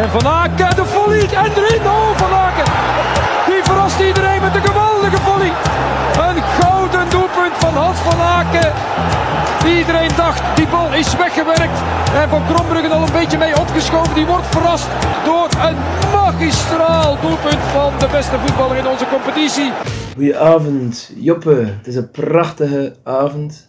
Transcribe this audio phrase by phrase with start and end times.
[0.00, 1.82] En Van Aken, de volley en erin.
[1.86, 2.68] Oh, Van Aken.
[3.46, 5.52] Die verrast iedereen met een geweldige volley.
[6.26, 8.72] Een gouden doelpunt van Hans van Aken.
[9.78, 11.78] Iedereen dacht, die bal is weggewerkt.
[12.14, 14.14] En Van Krombruggen al een beetje mee opgeschoven.
[14.14, 14.88] Die wordt verrast
[15.24, 15.76] door een
[16.12, 19.72] magistraal doelpunt van de beste voetballer in onze competitie.
[20.14, 21.54] Goedenavond, Joppe.
[21.78, 23.68] Het is een prachtige avond.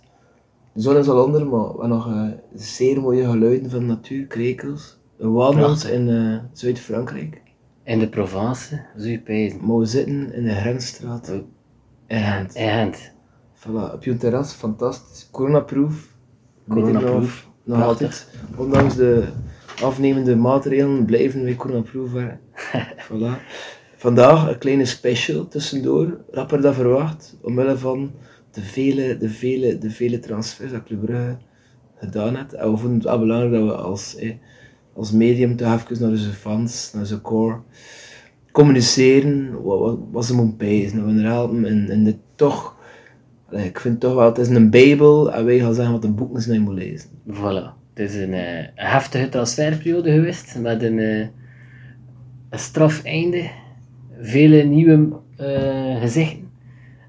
[0.74, 2.22] De zon is al onder, maar we nog eh,
[2.56, 5.00] zeer mooie geluiden van de natuur, krekels.
[5.30, 5.92] Prachtig.
[5.92, 7.42] in eh, Zuid-Frankrijk.
[7.84, 9.66] In de Provence, zou je pijzen.
[9.66, 11.30] Maar we zitten in de Grensstraat.
[11.30, 11.36] Oh.
[12.08, 12.56] In Gent.
[12.56, 13.12] In Gent.
[13.56, 15.28] Voilà, op je terras, fantastisch.
[15.32, 16.08] Coronaproof.
[16.70, 17.48] Coronaproof.
[17.64, 18.28] Nog altijd.
[18.56, 19.28] Ondanks de
[19.82, 22.40] afnemende maatregelen blijven we coronaproof werken.
[23.10, 23.42] voilà.
[23.98, 28.12] Vandaag een kleine special tussendoor, rapper dan verwacht, omwille van
[28.52, 31.38] de vele, de vele, de vele transfers dat Club Brugge
[31.96, 32.54] gedaan heeft.
[32.54, 34.34] En we vonden het wel belangrijk dat we als, eh,
[34.94, 37.56] als medium toch even naar onze fans, naar onze core,
[38.52, 40.58] communiceren wat, wat, wat ze moeten
[41.06, 42.76] we hen helpen in dit toch,
[43.52, 46.42] ik vind toch wel, het is een bijbel en wij gaan zeggen wat de boeken
[46.42, 47.10] zijn moet lezen.
[47.30, 47.80] Voilà.
[47.94, 51.28] Het is een, eh, heftige transferperiode geweest, met een, eh,
[52.50, 53.50] een straf einde.
[54.22, 56.50] Vele nieuwe eh, gezichten.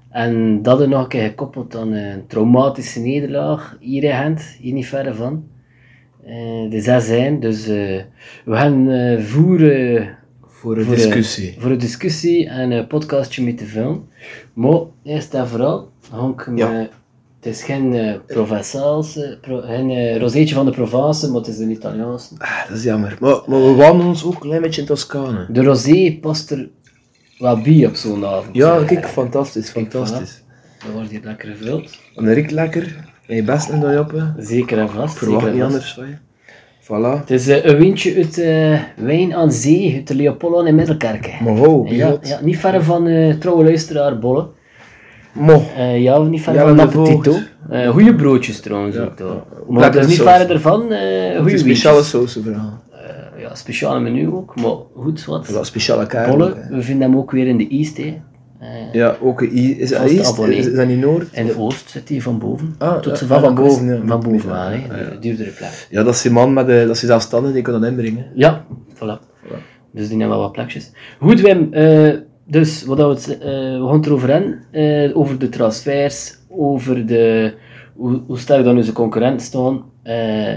[0.09, 4.87] En dat er nog een keer gekoppeld aan een traumatische nederlaag hier in hier niet
[4.87, 5.47] verder van.
[6.25, 8.01] Eh, de zes zijn, dus eh,
[8.45, 11.55] we gaan eh, voeren Voor een Voor, discussie.
[11.59, 14.07] voor een discussie en een podcastje mee te filmen.
[14.53, 15.91] Maar eerst en vooral,
[16.37, 16.89] ik me-
[17.41, 18.13] het is geen uh,
[19.41, 22.31] pro, geen rozeetje van de Provence, maar het is een Italiaans.
[22.37, 23.17] Ah, dat is jammer.
[23.19, 25.45] Maar, maar we wandelen ons ook een klein beetje in Toscane.
[25.49, 26.69] De rosé past er
[27.37, 28.55] wel bij op zo'n avond.
[28.55, 30.43] Ja, kijk, fantastisch, kijk, fantastisch.
[30.85, 31.97] Dat wordt hier lekker gevuld.
[32.15, 33.11] En Rick lekker.
[33.27, 34.35] Je best in dat joppen.
[34.37, 35.17] Zeker en vast.
[35.17, 36.15] Verwacht niet anders van je.
[36.83, 37.19] Voilà.
[37.19, 41.31] Het is eh, een windje uit eh, Wijn aan Zee, uit de Leopoldo in Middelkerken.
[41.43, 44.47] Maar ja, ja, niet ver van eh trouwe luisteraar Bolle.
[45.31, 45.63] Mo.
[45.97, 47.35] Ja, niet ver Ja, van de Appetito.
[47.89, 49.13] goeie broodjes trouwens ook.
[49.69, 52.81] Maar dus niet verder ervan, Het goede is speciale sauce verhaal.
[53.35, 55.47] Uh, ja, speciale menu ook, maar goed, wat.
[55.51, 56.29] Voilà, speciale kaart.
[56.29, 58.21] Bolle, we vinden hem ook weer in de East, hè.
[58.63, 59.79] Eh, Ja, ook I.
[59.79, 60.37] Is dat East?
[60.39, 61.27] Is, is dat niet Noord?
[61.31, 62.75] In de Oost zit hij van boven.
[62.77, 64.01] Ah, Tot ja, zover ah, van boven, ja.
[64.05, 65.87] Van boven Ja, duurdere plek.
[65.89, 68.25] Ja, dat is die man met de, dat is die zelfstandige, die kan dat inbrengen.
[68.35, 68.65] Ja,
[68.95, 69.31] voilà.
[69.91, 70.91] Dus die hebben wel wat plekjes.
[71.19, 71.67] Goed, Wim.
[71.73, 72.13] eh,
[72.45, 74.59] dus, wat we, het, eh, we gaan het erover hebben.
[74.71, 77.53] eh, over de transfers, over de,
[77.95, 79.83] hoe, hoe sterk dan onze concurrenten staan.
[80.03, 80.47] eh,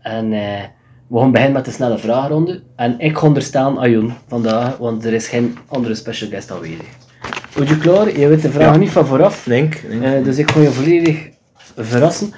[0.00, 0.62] en eh,
[1.08, 2.60] we gaan beginnen met de snelle vragenronde.
[2.76, 6.50] En ik ga er staan aan Jon vandaag, want er is geen andere special guest
[6.50, 6.86] aanwezig.
[7.56, 8.18] Goed je klaar?
[8.18, 8.76] Je weet de Ja.
[8.76, 9.44] niet van vooraf.
[9.44, 9.82] Denk.
[9.88, 10.02] denk.
[10.02, 11.28] Eh, dus ik ga je volledig
[11.76, 12.32] verrassen.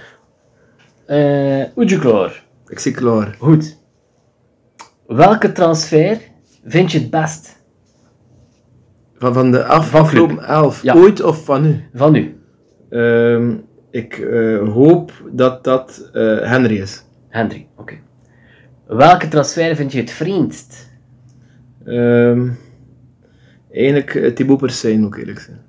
[1.06, 2.44] Eh goed je klaar?
[2.66, 3.36] ik zie klaar.
[3.38, 3.76] Goed.
[5.06, 6.20] Welke transfer
[6.66, 7.56] vind je het best
[9.18, 10.82] Van, van de af, Van afgelopen elf.
[10.82, 10.94] Ja.
[10.94, 11.84] Ooit of van nu?
[11.94, 12.40] van u?
[12.90, 13.54] Ehm,
[13.90, 17.04] ik eh, hoop dat dat eh, Henry is.
[17.28, 17.94] Hendry, oké.
[18.86, 20.88] Welke transfer vind je het vriendst?
[21.84, 22.48] Ehm,
[23.72, 25.60] eigenlijk uh, Thibaut Persijn, ook eerlijk zijn.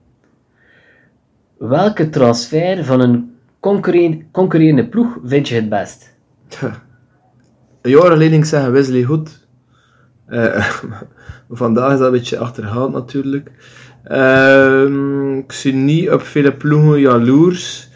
[1.58, 6.12] Welke transfer van een concurre- concurrerende ploeg vind je het best?
[7.82, 9.40] Een jaar geleden ik zeggen Wesley Hood.
[10.26, 10.66] Eh,
[11.50, 13.52] vandaag is dat een beetje achterhaald natuurlijk.
[14.04, 17.90] Ehm, ik zie niet op vele ploegen jaloers.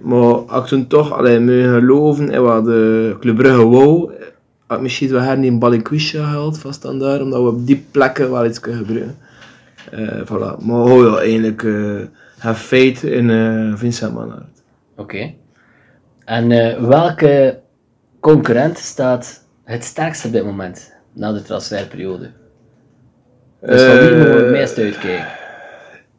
[0.00, 4.12] Maar ik toen toch alleen me geloven in wat de Club Brugge wou,
[4.66, 7.86] had ik misschien wel her niet een Balikwisha gehaald van standaard, omdat we op die
[7.90, 9.16] plekken wel iets kunnen gebruiken.
[9.90, 10.64] Eh, voilà.
[10.64, 12.00] Maar ja, eigenlijk uh,
[12.38, 14.44] have faith in eh, Vincent Manhart.
[14.96, 15.30] Oké.
[16.24, 17.58] En eh, welke
[18.20, 22.30] concurrent staat het sterkst op dit moment, na de transferperiode?
[23.60, 25.26] Dus van wie Eh, moeten we het meest uitkijken?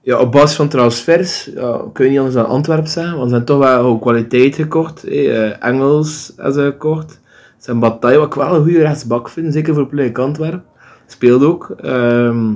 [0.02, 3.36] Ja, op basis van transfers ja, kun je niet anders dan Antwerpen zeggen, want ze
[3.36, 5.04] hebben toch wel ook kwaliteit gekocht.
[5.04, 7.12] eh, Engels hebben ze gekocht.
[7.60, 10.64] Ze hebben Bataille, wat ik wel een goede rechtsbak vind, zeker voor Plek Antwerpen.
[11.08, 11.70] Speelt ook.
[11.82, 12.54] Ehm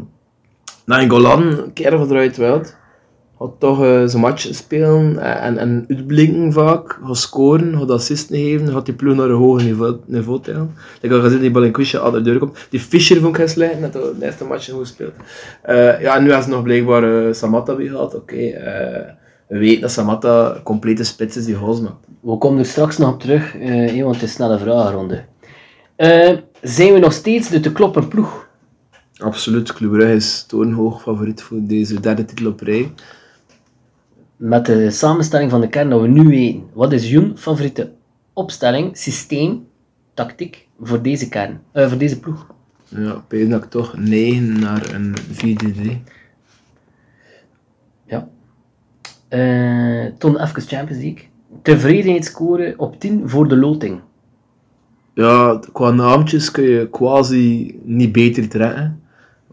[0.86, 2.76] Golan, kerel van eruit wilt.
[3.40, 7.00] Gaat toch eh, zijn match spelen en, en uitblinken vaak.
[7.04, 10.76] Gaat scoren, gaat assisten geven, gaat die ploeg naar een hoger niveau, niveau tillen.
[11.02, 12.68] Ik had gezien die bal in kusje al de deur komt.
[12.70, 15.14] Die Fischer vond ik net de eerste match goed gespeeld.
[15.62, 18.16] Eh, ja, en nu hebben ze nog blijkbaar uh, Samatta bij gehad.
[18.16, 19.14] Oké, eh,
[19.48, 22.06] we weten dat Samatta een complete spits is die maakt.
[22.20, 25.24] We komen er straks nog op terug, eh, want het is snelle vragenronde.
[25.96, 26.32] Eh,
[26.62, 28.48] zijn we nog steeds de te kloppen ploeg?
[29.24, 32.92] Absoluut, Club Brugge is torenhoog favoriet voor deze derde titel op rij.
[34.36, 37.92] Met de samenstelling van de kern dat we nu weten, wat is jouw favoriete
[38.34, 39.68] opstelling, systeem,
[40.14, 42.46] tactiek voor deze kern, eh, voor deze ploeg?
[42.88, 46.04] Ja, ik dat ik toch 9 naar een 4-3.
[48.06, 48.28] Ja.
[49.28, 51.28] Eh toen even Champions League.
[51.62, 54.00] Tevredenheidsscore op 10 voor de loting.
[55.14, 59.03] Ja, qua naamtjes kun je quasi niet beter trekken.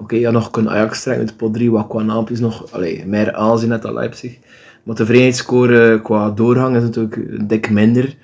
[0.01, 3.35] Oké, ja, nog kunnen Ajax trekken uit pot 3, wat qua naampjes nog allee, meer
[3.35, 4.39] aanzien net aan Leipzig.
[4.83, 8.17] Maar de vrijheidsscore qua doorgang is natuurlijk dik minder.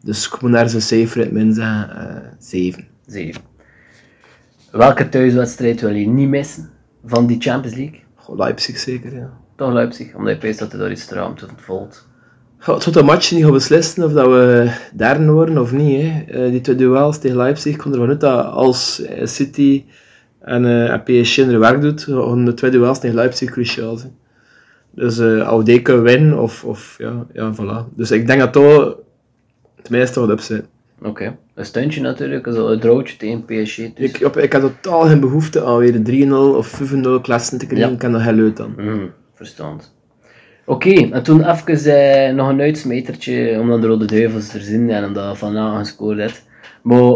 [0.00, 2.86] Dus ik moet daar zijn cijfer in het min zeggen, eh 7.
[3.06, 3.42] 7.
[4.70, 6.70] Welke thuiswedstrijd wil je niet missen
[7.04, 8.00] van die Champions League?
[8.14, 9.30] Goh, Leipzig zeker, ja.
[9.56, 12.06] Toch Leipzig, omdat je weet dat er daar iets ruimte tot volt.
[12.66, 16.02] Ja, het een match niet gaan beslissen of dat we derde worden of niet.
[16.02, 16.24] Hè.
[16.26, 19.84] Eh, die twee duels tegen Leipzig, ik kon ervan uit dat als eh, City
[20.44, 24.12] en, eh, en PSG hun werk doet, gaan de twee duels tegen Leipzig cruciaal zijn.
[24.90, 27.94] Dus als die kunnen winnen, of, of ja, ja, voilà.
[27.96, 28.96] Dus ik denk dat dat
[29.82, 30.64] tenminste wat op zit.
[31.02, 31.36] Oké.
[31.54, 33.76] Een stuntje natuurlijk, een droogje tegen PSG.
[33.76, 33.92] Dus.
[33.94, 37.88] Ik, op, ik had totaal geen behoefte aan weer 3-0 of 5-0 klassen te krijgen.
[37.88, 37.92] Ja.
[37.92, 38.74] Ik kan nog heel leuk dan.
[38.76, 39.92] Mhm, verstand.
[40.66, 45.04] Oké, en toen even eh, nog een uitsmijtertje, omdat de Rode Duivels er zijn en
[45.04, 46.42] omdat Van Hagen gescoord heeft.
[46.82, 47.12] Maar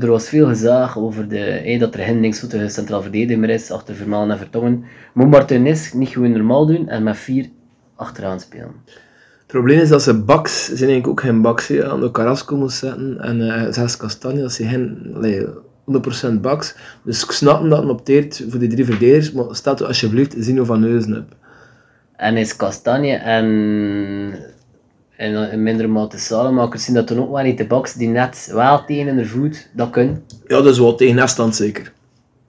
[0.00, 3.94] er was veel gezaag over de, eh, dat er geen linksvoetige centraal verdediger is, achter
[3.94, 4.84] Vermaelen en Vertongen.
[5.14, 7.48] Moet Martinez niet gewoon normaal doen en met vier
[7.96, 8.74] achteraan spelen?
[8.86, 12.78] Het probleem is dat ze baks, zijn eigenlijk ook geen baks, aan de Carrasco moest
[12.78, 13.20] zetten.
[13.20, 15.46] En eh zelfs Castanje, dat ze geen allee,
[15.84, 16.74] 100% baks.
[17.04, 20.80] Dus ik snap dat het opteert voor die drie verdedigers, maar staat alsjeblieft Zino van
[20.80, 21.36] Neuzen op.
[22.16, 24.34] En is Kastanje en,
[25.22, 28.50] en in mindere mate Salemakers zien dat dan ook wel niet de box die net
[28.52, 30.22] wel tegen de voet dat kunnen.
[30.46, 31.92] Ja, dat is wel tegen Estland zeker.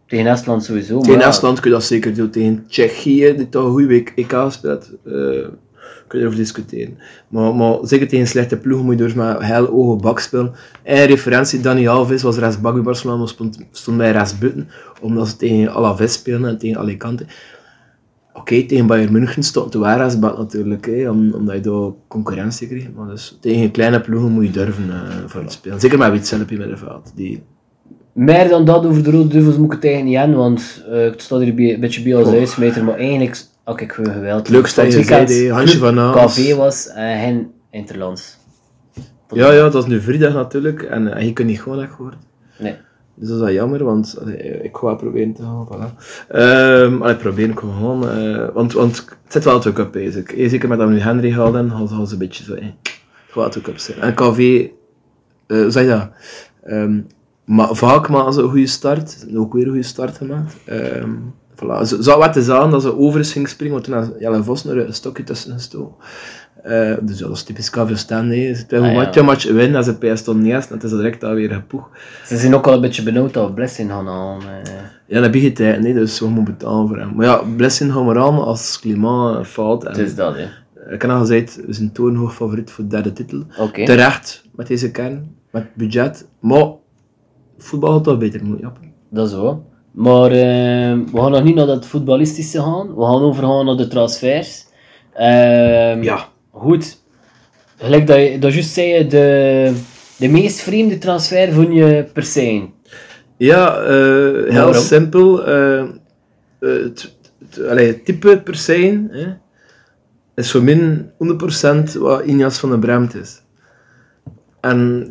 [0.07, 0.99] Tegen Estland sowieso.
[0.99, 2.29] Tegen maar- Estland kun je dat zeker doen.
[2.29, 5.11] Tegen Tsjechië, die toch een goede week EK speelt, eh,
[6.07, 6.97] kun je erover discussiëren.
[7.27, 10.53] Maar, maar zeker tegen slechte ploegen moet je dus met heel ogen bak spelen.
[10.83, 14.69] En referentie, Dani Alves was rechtsbak bij Barcelona, maar stond, stond bij rechtsbuiten,
[15.01, 17.25] omdat ze tegen Alaves spelen en tegen Alicante.
[18.33, 22.68] Oké, tegen Bayern München stond de waar rechtsbak natuurlijk, hè, om, omdat je daar concurrentie
[22.68, 22.88] kreeg.
[22.95, 25.80] Maar dus tegen kleine ploegen moet je durven eh voor spelen.
[25.80, 27.12] Zeker met Witzel op je middenveld.
[27.15, 27.44] Die,
[28.13, 30.94] Meer dan dat over de Rode Duivels moet ik het tegen niet aan, want eh
[31.03, 32.33] het staat hier bij- een beetje bij als Oh.
[32.33, 34.39] uitsmijter, maar eigenlijk had ik gewoon geweld.
[34.39, 36.33] Het leukste Van dat je zei, Hansje van Aals.
[36.35, 38.38] KV was en geen Interlands.
[39.30, 40.81] ja, ja, dat is nu vrijdag natuurlijk.
[40.83, 42.18] En eh, je kunt niet gewoon echt horen.
[42.59, 42.75] Nee.
[43.15, 44.18] Dus dat is wel jammer, want
[44.62, 45.95] ik ga proberen te gaan.
[46.30, 48.10] Ehm allee, proberen ik gewoon.
[48.10, 50.24] eh, want, want het zit wel twee bezig.
[50.36, 52.54] Eh, Zeker met dat we nu Henry hadden, gaan ze- een beetje zo.
[52.54, 54.00] eh, Het gaat cups zijn.
[54.00, 54.68] En KV,
[55.48, 56.10] eh, hoe zeg dat?
[56.63, 57.00] Ehm,
[57.45, 59.25] maar vaak maken ze een goede start.
[59.36, 60.56] Ook weer een goede start gemaakt.
[60.66, 61.09] Ehm
[61.55, 61.81] voilà.
[61.85, 64.44] Ze zou wat te zeggen dat ze over is ging springen, want toen had Jelle
[64.44, 65.95] Vos er een stokje tussen gestoken.
[66.63, 67.69] Eh, dus ja, dat is typisch.
[68.23, 68.55] Nee.
[68.55, 68.94] Ze twee Ah, ja.
[68.94, 71.89] match, twee match winnen en ze PS stond niet het is direct alweer gepoeg.
[72.25, 74.41] Ze zijn ook al een beetje benauwd dat we Blessing gaan halen.
[74.41, 74.71] eh.
[75.07, 77.15] Ja, dat je tijd, nee, dus we moeten betalen voor hem.
[77.15, 79.45] Maar ja, Blessing gaan we aan als het klimaat.
[79.57, 80.44] En Het is dat, hè.
[80.94, 83.44] Ik heb al gezegd, we zijn torenhoog favoriet voor de derde titel.
[83.85, 86.27] Terecht, met deze kern, met budget.
[86.39, 86.71] Maar
[87.57, 88.79] voetbal had toch beter moeten, Jappe.
[89.09, 89.71] Dat is wel.
[89.94, 92.95] Maar eh, we gaan nog niet naar dat voetballistische gaan.
[92.95, 94.66] We gaan overgaan naar de transfers.
[95.13, 96.28] Ehm, Ja.
[96.51, 97.01] Goed.
[97.78, 99.74] Gelijk dat je dat juist zei, de,
[100.18, 102.66] de meest vreemde transfer vond je per se.
[103.38, 105.45] Ja, eh, heel simpel.
[105.45, 105.88] eh, eh,
[106.59, 109.33] het, type per se hè,
[110.35, 113.42] is voor min 100% wat Injas van de Bremt is.
[114.62, 115.07] En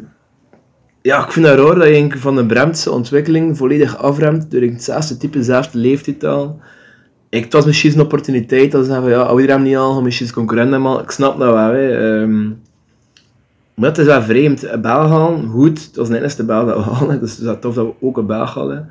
[1.02, 5.16] ja, ik vind het raar dat je van de Bremtse ontwikkeling volledig afremt door hetzelfde
[5.16, 6.60] type, dezelfde leeftijd al.
[7.28, 10.82] Ik, het was misschien een opportuniteit dat ze zeggen ja, hem niet we misschien concurrenten
[10.82, 11.72] maar ik snap dat wel.
[11.72, 12.20] Hè.
[12.20, 12.48] Ehm,
[13.74, 14.62] maar het is wel vreemd.
[14.62, 15.84] Een Belg halen, goed.
[15.84, 17.20] Het was de enige Belg dat we halen.
[17.20, 18.88] Dus het is tof dat we ook een Belg hadden.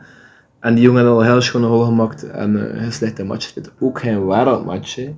[0.60, 2.30] En die jongen had al heel schone hol gemaakt.
[2.30, 3.54] En uh, een slechte match.
[3.54, 4.96] Het is ook geen wereldmatch.
[4.96, 5.14] Hè.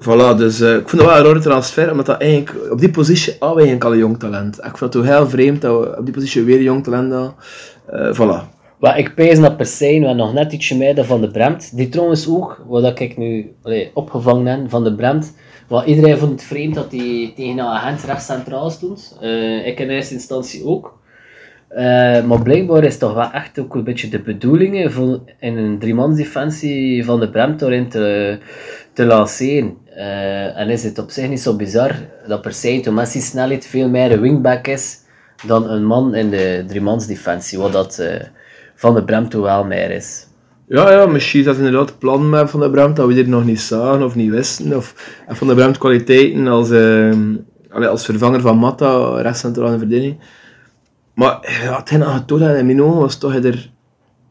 [0.00, 2.90] Voilà, dus eh, ik vind het wel een rare transfer, omdat dat eigenlijk, op die
[2.90, 4.58] positie we al een jong talent.
[4.58, 7.34] Ik vind het heel vreemd dat we op die positie weer een jong talent hadden.
[7.86, 8.56] Eh, voilà.
[8.78, 11.76] Wat ik pees dat per se wel nog net ietsje meer dan van de Bremt.
[11.76, 13.54] Die trouwens ook, wat ik nu
[13.94, 15.32] opgevangen heb van de Bremt.
[15.68, 19.16] Wat iedereen vond het vreemd dat hij tegen een agent recht centraal stond.
[19.20, 20.97] Eh, ik in eerste instantie ook.
[21.68, 25.78] Eh, maar blijkbaar is toch wel echt ook een beetje de bedoeling voor in een
[25.78, 28.38] driemansdefensie van de Bremt daarin te,
[28.92, 29.76] te lanceren.
[29.94, 31.94] Eh, en is het op zich niet zo bizar
[32.26, 34.98] dat per se de Messi snelheid veel meer een wingback is
[35.46, 38.24] dan een man in de driemansdefensie, wat dat eh,
[38.74, 40.26] van de Bremt toch wel meer is.
[40.68, 43.44] Ja, ja, misschien is dat inderdaad plan met Van der Bremt dat we dit nog
[43.44, 44.76] niet zagen of niet wisten.
[44.76, 44.94] Of
[45.28, 47.34] Van der Bremt kwaliteiten als, ehm
[47.70, 50.18] als vervanger van Mata, rechtscentrale verdediging.
[51.18, 53.70] Maar ja, het ging mijn ogen was toch er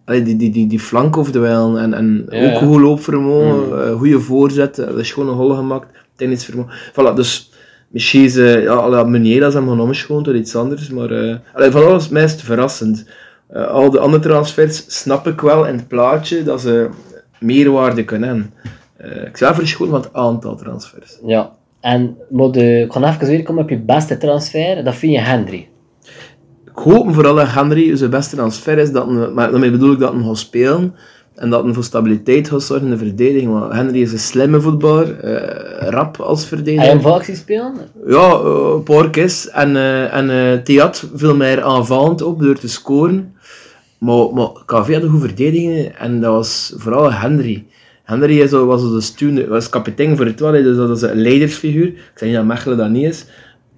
[0.06, 3.96] allee, die, die, die, die flank over de en, en Ja, ook goed loopvermogen, eh,
[3.98, 6.74] goede voorzet, eh, dat is gewoon een hol gemaakt, technisch vermogen.
[6.92, 7.52] Voilà, dus
[7.88, 11.36] misschien is, eh, ja, Meunier dat is hem gaan omschoon tot iets anders, maar eh
[11.54, 13.06] allee, van alles meest verrassend.
[13.54, 16.90] Al de andere transfers snap ik wel in het plaatje dat ze
[17.40, 18.54] meerwaarde kunnen hebben.
[19.26, 21.18] Ik zou verschoten van het aantal transfers.
[21.26, 21.52] Ja.
[21.82, 24.84] En maar de, ik ga even weer komen op je beste transfer.
[24.84, 25.68] Dat vind je Hendry.
[26.78, 30.00] Ik hoop vooral dat Henry zijn beste transfer is, dat een, maar daarmee bedoel ik
[30.00, 30.96] dat hij gaat spelen
[31.36, 33.52] en dat hij voor stabiliteit gaat zorgen in de verdediging.
[33.52, 36.88] Want Henry is een slimme voetballer, eh, rap als Hij verdediger.
[36.90, 37.74] hem vaak zien spelen?
[38.08, 43.34] Ja, uh, Porkis en, eh en eh Theat veel meer aanvallend op door te scoren.
[43.98, 47.66] Maar, maar KV had een goede verdediging en dat was vooral Henry.
[48.04, 51.88] Henry is, was de stuurder, was kapitein voor het wel, dus dat is een leidersfiguur.
[51.88, 53.26] Ik zeg niet dat Mechelen dat niet is.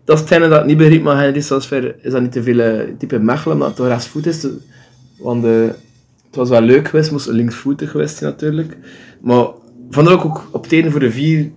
[0.10, 2.60] Dat is hetgene dat ik niet begreep, maar Henry transfer is dat niet te veel
[2.60, 4.48] eh, type Mechelen, omdat het toch rechtsvoet is.
[5.18, 5.52] Want eh,
[6.26, 8.78] het was wel leuk geweest, moest linksvoetig geweest zijn natuurlijk.
[9.22, 9.46] Maar
[9.90, 11.48] vandaar ook, ook op het voor de 4-3-3.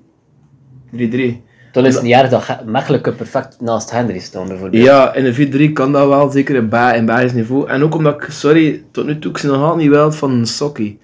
[1.73, 4.85] Toen is het niet erg dat Mechelen perfect naast Hendry stond bijvoorbeeld.
[4.85, 7.69] Ja, in de 4-3 kan dat wel, zeker in, ba in Belgisch niveau.
[7.69, 10.47] En ook omdat ik, sorry, tot nu toe, ik nog altijd niet wel van een
[10.47, 11.01] sokkie.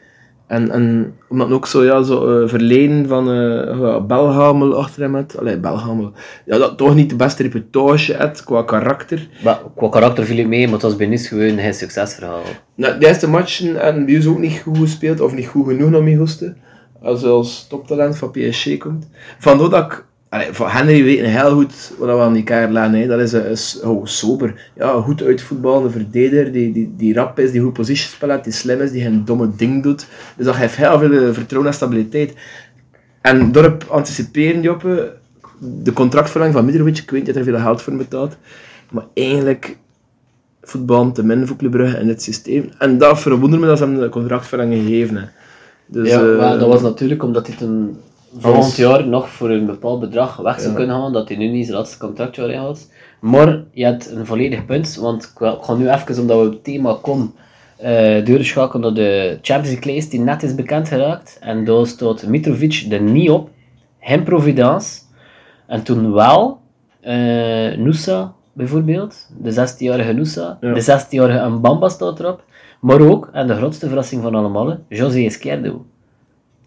[0.48, 5.14] En, en omdat ook zo, ja, zo eh, verleden van eh ja, Belhamel achter hem
[5.14, 5.38] had.
[5.38, 6.12] Allee, Belhamel.
[6.44, 9.28] Ja, dat toch niet de beste reportage had qua karakter.
[9.44, 12.42] Maar qua karakter viel ik mee, maar het was bij Nice gewoon geen succesverhaal.
[12.74, 15.94] Nou, de eerste matchen en bij ons ook niet goed gespeeld, of niet goed genoeg
[15.94, 16.56] om mee hoesten.
[17.02, 19.08] Als hij als toptalent van PSG komt.
[19.38, 23.00] Vandaar dat ik, allee, van Henry weet heel goed wat we aan die kaart laten.
[23.00, 23.06] hè.
[23.06, 24.70] Dat is, een is oh, sober.
[24.74, 28.80] Ja, goed uitvoetballende verdediger, die, die, die rap is, die goed positiespel heeft, die slim
[28.80, 30.06] is, die geen domme ding doet.
[30.36, 32.34] Dus dat geeft heel veel eh, vertrouwen en stabiliteit.
[33.20, 35.16] En daarop anticiperen, Joppe,
[35.58, 38.36] de contractverlenging van Mitrovic, ik weet niet dat er veel geld voor betaald.
[38.90, 39.76] Maar eigenlijk
[40.62, 42.70] voetbal te min voor Club Brugge in het systeem.
[42.78, 45.16] En dat verwondert me dat ze hem de contractverlenging gegeven.
[45.16, 45.24] hè.
[45.86, 47.96] Dus, ja, eh, maar dat was natuurlijk omdat hij toen
[48.38, 50.76] volgend Alles- jaar nog voor een bepaald bedrag weg zou Ja.
[50.76, 52.90] kunnen gaan, dat hij nu niet zijn laatste contractjaar inhoudt.
[53.20, 56.64] Maar je hebt een volledig punt, want ik ga nu even, omdat we op het
[56.64, 57.32] thema komen,
[57.76, 61.36] eh doorschakelen naar de Champions League lijst die net is bekend geraakt.
[61.40, 63.48] En daar staat Mitrovic er niet op,
[64.00, 65.00] geen Providence.
[65.66, 66.58] En toen wel
[67.00, 70.72] eh Nusa bijvoorbeeld, de 16-jarige Nusa, Ja.
[70.74, 72.42] de 16-jarige Mbamba staat erop.
[72.80, 75.84] Maar ook, en de grootste verrassing van allemaal, José Izquierdo.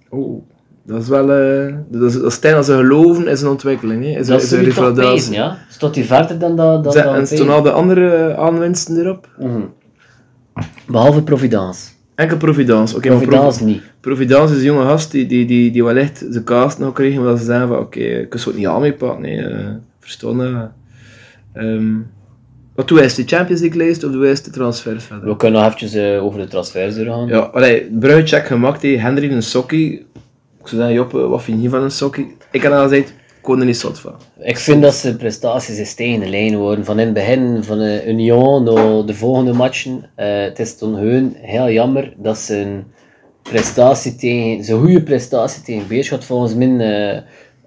[0.09, 0.43] Oh,
[0.83, 1.31] dat is wel...
[1.31, 4.03] eh dat is, dat is Stijn als ze geloven, is een ontwikkeling.
[4.03, 4.19] Hè.
[4.19, 5.57] Is, Dat is toch ja?
[5.69, 6.83] Staat hij verder dan dat?
[6.83, 9.27] Dan, en staan al de andere aanwinsten erop?
[9.39, 9.61] Mhm.
[10.87, 11.89] Behalve Providence.
[12.15, 12.95] Enkel Providence.
[12.95, 13.81] Oké, Providence Provi- niet.
[13.99, 17.29] Providence is een jonge gast die, die, die, die wellicht zijn kaas nog kregen, maar
[17.29, 19.21] dat ze zeggen van oké, ik kan het niet aan mee pakken.
[19.21, 19.67] Nee, eh
[19.99, 20.69] verstaan dat.
[21.53, 21.93] Ehm,
[22.75, 25.27] wat doe de Champions League lijst of doe hij de transfers verder?
[25.29, 27.27] We kunnen nog eventjes eh, over de transfers doorgaan.
[27.27, 28.87] Ja, allee, Brugge-check gemaakt, hè.
[28.87, 30.05] Henry een sokkie.
[30.61, 32.37] Ik zou zeggen, Joppe, wat vind je van een sokkie?
[32.51, 34.13] Ik heb al gezegd, ik kon er niet zot van.
[34.39, 36.85] Ik vind dat zijn prestaties in stijgende lijn worden.
[36.85, 40.09] Van in het begin van de Union naar de volgende matchen.
[40.15, 42.85] Eh, het is toen heel jammer dat zijn
[43.41, 47.21] prestatie tegen, zijn goede prestatie tegen Beerschot volgens mij eh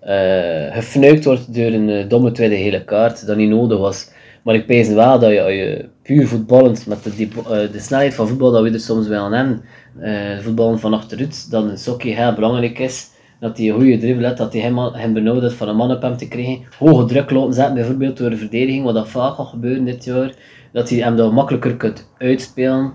[0.05, 4.09] eh, gefnuikt wordt door een eh, domme tweede hele kaart dat niet nodig was.
[4.45, 8.29] Maar ik pees wel dat je, je puur voetballend, met de, eh, de snelheid van
[8.29, 9.63] voetbal dat we er soms wel hebben,
[10.01, 13.07] eh voetballen van achteruit, dat een sokkie heel belangrijk is.
[13.41, 16.17] Dat hij een goede dribbel heeft, dat hij hem, hem van een man op hem
[16.17, 16.59] te krijgen.
[16.79, 20.33] Hoge druk laten zetten, bijvoorbeeld door de verdediging, wat dat vaak al gebeuren dit jaar.
[20.73, 22.93] Dat hij hem dat makkelijker kunt uitspelen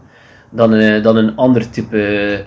[0.52, 2.44] dan, een- dan een ander type.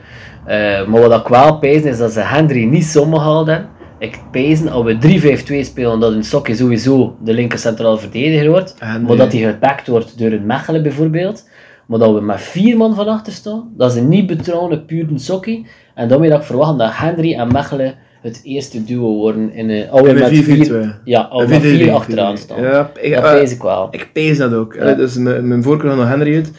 [0.46, 3.68] eh, maar wat ik wel pijs is dat ze Henry niet zomaar hadden.
[4.02, 8.74] Ik pijs als we 3-5-2 spelen, dat een Sokkie sowieso de linker centraal verdediger wordt.
[9.06, 11.48] Maar dat hij gepakt wordt door een Mechelen bijvoorbeeld.
[11.86, 15.20] Maar dat we met vier man van achter staan, dat ze niet betrouwen puur een
[15.20, 15.66] Sokkie.
[15.94, 19.90] En daarmee dat ik verwacht dat Henry en Mechelen het eerste duo worden in een...
[19.90, 20.44] Als we In een met 4-4-2.
[20.44, 22.62] vier, ja, als we met 4-4-3, vier achteraan staan.
[22.62, 23.88] Ja, ik, dat eh, pijs ik wel.
[23.90, 24.74] ik pees dat ook.
[24.74, 24.94] Ja.
[24.94, 26.52] Dus mijn, mijn voorkeur gaat nog Henry uit,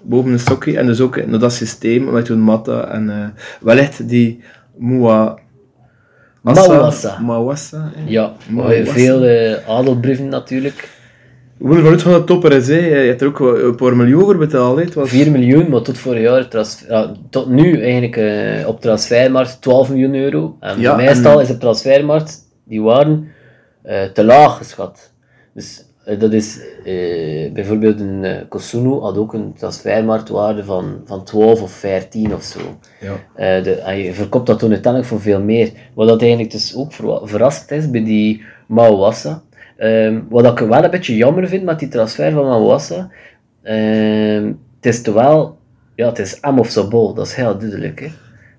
[0.00, 0.78] boven een sokkie.
[0.78, 4.42] En dus ook naar dat systeem, omdat toen Matta en eh, wellicht die
[4.76, 5.38] Moua...
[6.54, 7.18] Mawassa.
[7.18, 7.90] Mawassa.
[8.06, 10.88] Ja, was- veel eh adelbrieven natuurlijk.
[11.58, 12.68] We moeten vanuit gaan dat topper is.
[12.68, 12.74] Hè.
[13.00, 14.76] Je hebt er ook een paar miljoen voor betaald.
[14.78, 14.84] Hè.
[14.84, 15.08] Het was...
[15.08, 16.48] 4 miljoen, maar tot vorig jaar,
[16.88, 20.56] ja, tot nu eigenlijk eh, op transfermarkt 12 miljoen euro.
[20.60, 23.28] En Ja, meestal en- is de transfermarkt, die waren
[23.82, 25.12] eh, te laag geschat.
[25.54, 25.84] Dus
[26.18, 31.70] dat is eh, bijvoorbeeld een eh, Kosunu had ook een transfermarktwaarde van, van 12 of
[31.72, 32.58] 14 of zo.
[33.00, 33.12] Ja.
[33.34, 35.70] Eh, de, en je verkoopt dat toen uiteindelijk voor veel meer.
[35.94, 39.42] Wat dat eigenlijk dus ook ver- verrast is bij die Mawassa,
[39.76, 43.10] Ehm, wat ik wel een beetje jammer vind met die transfer van Mawassa,
[43.62, 45.56] ehm, het is wel,
[45.94, 48.00] ja, het is M of Sobol, dat is heel duidelijk.
[48.00, 48.06] Hè?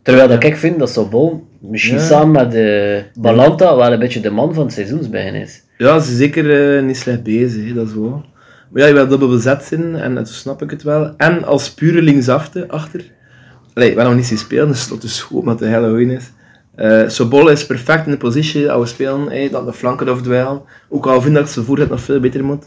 [0.01, 2.03] Terwijl dat ik vind dat Sobol, misschien Ja.
[2.03, 5.63] samen met de Balanta, wel een beetje de man van het seizoensbegin is.
[5.77, 8.25] Ja, ze is zeker eh, niet slecht bezig, hè, dat is wel.
[8.69, 11.13] Maar ja, je wil dubbel bezet zijn, en dat snap ik het wel.
[11.17, 13.05] En als pure linksafte achter.
[13.73, 16.31] Allee, we nog niet zien spelen, dus dat is goed, omdat de hele goeie is.
[16.75, 20.61] Eh Sobol is perfect in de positie als we spelen, dat de flanken afdwijlen.
[20.89, 22.65] Ook al vind ik dat ze voorzet nog veel beter moet.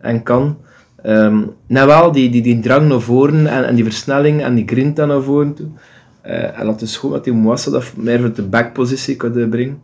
[0.00, 0.58] En kan.
[1.02, 4.66] Ehm nou wel, die, die, die drang naar voren en, en die versnelling en die
[4.66, 5.66] grinta naar voren toe.
[6.22, 9.82] Eh, en dat is goed dat die Mwassa dat meer voor de backpositie kan brengen.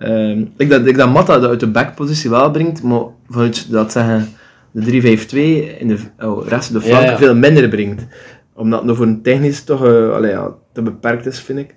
[0.00, 3.92] Ehm, ik dat, ik dat Matta dat uit de backpositie wel brengt, maar vanuit dat
[3.92, 4.28] zeggen,
[4.70, 7.16] de 3-5-2 in de oh, rest de Ja, ja.
[7.16, 8.06] veel minder brengt.
[8.54, 11.74] Omdat het nog voor een technisch toch allee, ja, te beperkt is, vind ik.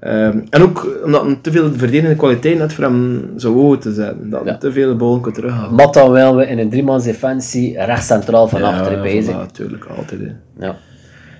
[0.00, 3.92] Ehm, en ook omdat hij te veel verdedigende kwaliteit had voor hem zo hoog te
[3.92, 4.30] zetten.
[4.30, 4.58] Dat hij Ja.
[4.58, 5.74] te veel de bal kan terughalen.
[5.74, 9.34] Matta wel we in een driemans defensie, rechts centraal van achter ja, bezig.
[9.34, 10.20] voilà, natuurlijk, altijd.
[10.20, 10.66] Hè.
[10.66, 10.76] Ja.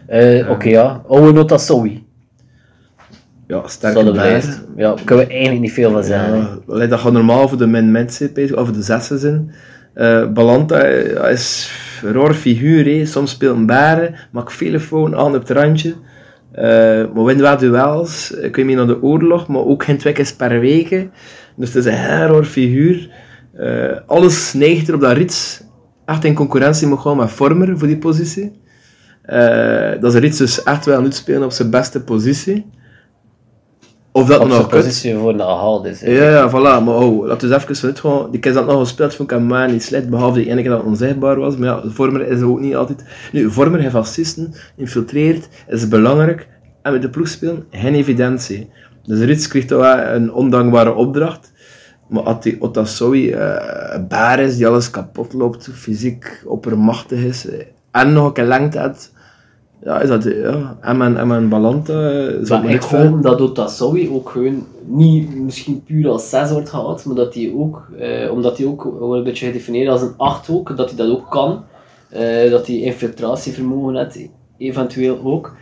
[0.07, 1.03] Eh, Oké, ja.
[1.09, 2.05] Oude nota Sowi.
[3.51, 3.99] Ja, sterke.
[4.77, 6.37] Ja, daar kunnen we eigenlijk niet veel van zeggen.
[6.37, 9.55] Ja, allee, dat gaat normaal voor de min-met zijn, of de zessen zijn.
[9.95, 15.35] Eh Balanta eh, is een raar figuur, soms speelt een baren, maakt vele fouten aan
[15.35, 15.95] op het randje.
[16.53, 16.65] Eh,
[17.15, 20.33] maar wint wel duels, ik weet niet naar de oorlog, maar ook geen twee keer
[20.37, 20.89] per week.
[21.57, 23.09] Dus het is een heel raar figuur.
[24.07, 25.63] Alles neigt er op dat Rits
[26.05, 28.61] echt in concurrentie moet gaan met Vormer voor die positie.
[30.01, 32.79] Dat is Rits dus echt wel moet spelen op zijn beste positie.
[34.13, 36.01] Of dat nog positie voor gehaald is.
[36.01, 36.11] hè.
[36.11, 36.85] Ja, ja, voilà.
[36.85, 38.31] Maar oh, laten we eens even vanuit gaan.
[38.31, 40.71] Die keer dat nog gespeeld vond ik hem maar niet slecht, behalve die ene keer
[40.71, 41.57] dat het onzichtbaar was.
[41.57, 43.05] Maar ja, vormer is ook niet altijd...
[43.33, 46.49] Nu, vormer heeft assisten, infiltreert, is belangrijk.
[46.83, 48.71] En met de ploeg spelen, geen evidentie.
[49.05, 51.53] Dus Rits kreeg toch wel een ondankbare opdracht.
[52.09, 57.49] Maar als die Otasowi eh een baar is die alles kapot loopt, fysiek oppermachtig is,
[57.49, 59.11] eh, en nog een keer lengte had,
[59.85, 60.25] ja, is dat...
[60.25, 62.11] Ja, en mijn, en mijn Balanta...
[62.11, 63.41] eh, ik hoop dat
[64.11, 68.59] ook gewoon niet misschien puur als 6 wordt gehaald, maar dat hij ook, eh, omdat
[68.59, 71.63] hij ook wordt een beetje gedefinieerd als een 8 ook, dat hij dat ook kan.
[72.09, 75.55] Eh, dat hij infiltratievermogen heeft, eventueel ook.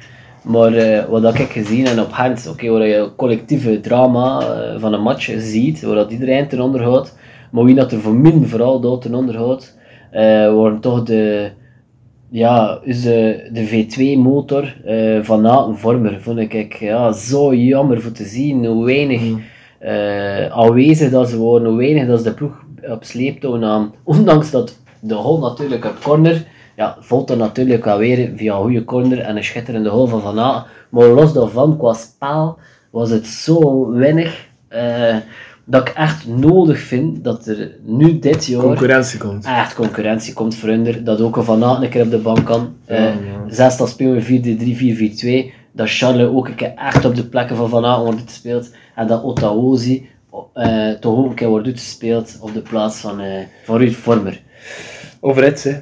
[0.43, 4.93] Maar eh, wat ik gezien en op hand, oké, waar je collectieve drama eh, van
[4.93, 7.17] een match ziet, waar dat iedereen ten onder houdt,
[7.51, 9.77] maar wie dat er voor min vooral dat ten onder houdt,
[10.11, 11.51] eh, worden toch de,
[12.31, 18.01] ja, is de, de V2-motor eh van Naten Vormer, vond ik ik, ja, zo jammer
[18.01, 19.23] voor te zien hoe weinig
[19.79, 23.93] eh, aanwezig dat ze worden, hoe weinig dat ze de ploeg op sleeptouw namen.
[24.03, 28.63] Ondanks dat de goal natuurlijk op corner, ja, valt er natuurlijk wel weer via een
[28.63, 30.35] goede corner en een schitterende goal van Van.
[30.89, 32.59] Maar los daarvan, qua spel,
[32.91, 35.17] was het zo weinig eh,
[35.71, 39.45] dat ik echt nodig vind dat er nu dit jaar Concurrentie komt.
[39.45, 41.05] echt concurrentie komt voor hun.
[41.05, 42.75] Dat ook een Van Aken een keer op de bank kan.
[42.87, 43.15] Ja, Eh ja.
[43.49, 45.53] Zes dan spelen we 4-3-4-4-2.
[45.73, 48.71] Dat Charles ook een keer echt op de plekken van Van Aken wordt gespeeld.
[48.95, 50.09] En dat Otaozi
[50.55, 54.41] eh toch ook een keer wordt uitgespeeld op de plaats van, eh van Ruud Vormer.
[55.21, 55.77] Over Rits, hè.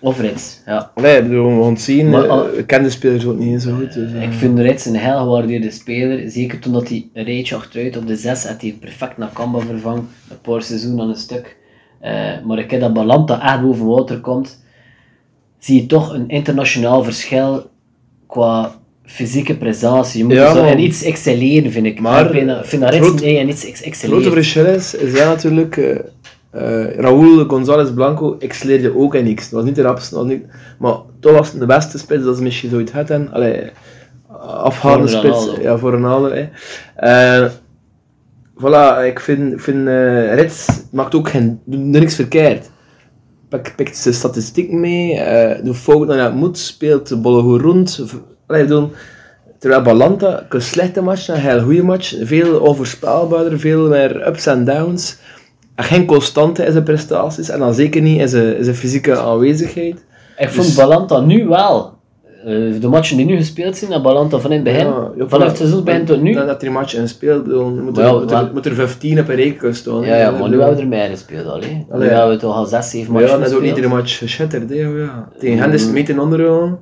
[0.00, 0.90] Of Rits, ja.
[0.94, 2.10] Nee, bedoel, we gaan het zien.
[2.10, 3.92] Maar, eh, al- ik ken de spelers ook niet zo goed.
[3.92, 6.30] Dus, eh, Ik vind Rits een heel gewaardeerde speler.
[6.30, 9.58] Zeker toen dat hij een rijtje achteruit op de 6 had hij perfect naar Kamba
[9.60, 10.08] vervangen.
[10.30, 11.56] Een paar seizoenen aan een stuk.
[12.00, 12.12] Eh,
[12.44, 14.62] maar ik heb dat Balanta echt boven water komt.
[15.58, 17.70] Zie je toch een internationaal verschil
[18.26, 20.18] qua fysieke prestatie.
[20.18, 22.00] Je moet Ja, zo iets excelleren, vind ik.
[22.00, 24.32] Maar ik vind, dat- vind dat Rits groot- nee, en iets ex Het grote excelleren.
[24.32, 25.76] verschil is, is ja, natuurlijk...
[25.76, 25.96] eh
[26.58, 29.42] eh, Raúl González Blanco excelleerde ook in niks.
[29.42, 30.44] Dat was niet de rapste, was niet,
[30.78, 33.28] maar toch was het de beste spits dat ze misschien zoiets hadden.
[33.32, 33.70] Allee,
[34.40, 35.48] afhalende spits.
[35.60, 36.30] Ja, voor Ronaldo.
[36.30, 36.48] Hè.
[36.94, 37.50] Eh,
[38.56, 39.88] voilà, ik vind, vind
[40.34, 42.70] Rits maakt ook geen, doet niks verkeerd.
[43.48, 47.60] Pakt pikt zijn statistieken mee, eh doet fout naar het moet, speelt de ballen goed
[47.60, 48.04] rond.
[48.46, 48.90] Allee, bedoel,
[49.58, 54.64] terwijl Balanta, een slechte match, een heel goede match, veel onvoorspelbaarder, veel meer ups en
[54.64, 55.16] downs.
[55.78, 59.18] En geen constante in zijn prestaties, en dan zeker niet in zijn, in zijn fysieke
[59.18, 60.04] aanwezigheid.
[60.38, 61.92] Ik vond Dus- Balanta nu wel.
[62.44, 65.26] Eh, de matchen die nu gespeeld zijn, dat Balanta van in het begin, Ja, ja,
[65.28, 66.32] vanaf het seizoen begin tot nu.
[66.32, 67.08] Dat, dat er match in
[67.84, 69.36] moet, er, ja, moet, er, maar- moet er 15 op een
[69.74, 70.00] staan.
[70.00, 71.60] Ja, ja, maar nu hebben we er meer gespeeld al.
[71.60, 71.66] hè.
[71.68, 72.08] Nu Allee.
[72.08, 73.76] hebben we toch al 6, 7 Maar ja, matchen dat is ook niet gespeeld.
[73.92, 75.28] iedere match geschitterd, ja.
[75.38, 76.78] Tegen hen is het meet in ondergaan.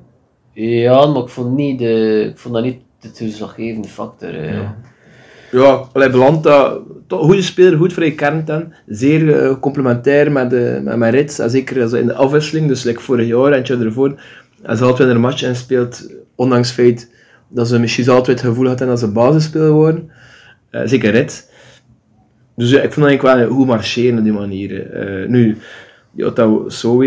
[0.53, 4.29] Ja, maar ik vond, niet de, ik vond dat niet de toeslaggevende factor.
[4.45, 4.59] eh.
[5.57, 6.11] Ja, allee,
[7.07, 8.73] toch een goede speler, goed voor je kern dan.
[8.87, 13.01] Zeer eh, complementair met, de, met, met Rits, en zeker in de afwisseling, dus like
[13.01, 14.21] vorig jaar en het ervoor.
[14.67, 17.11] Als ze altijd een match inspeelt, ondanks het feit
[17.49, 20.11] dat ze misschien altijd het gevoel hadden dat ze basisspeler worden.
[20.71, 21.45] Eh, zeker Rits.
[22.57, 24.91] Dus ja, ik vind dat eigenlijk wel goed marcheren op die manier.
[24.91, 25.29] eh.
[25.29, 25.57] nu,
[26.13, 27.03] ja, dat zo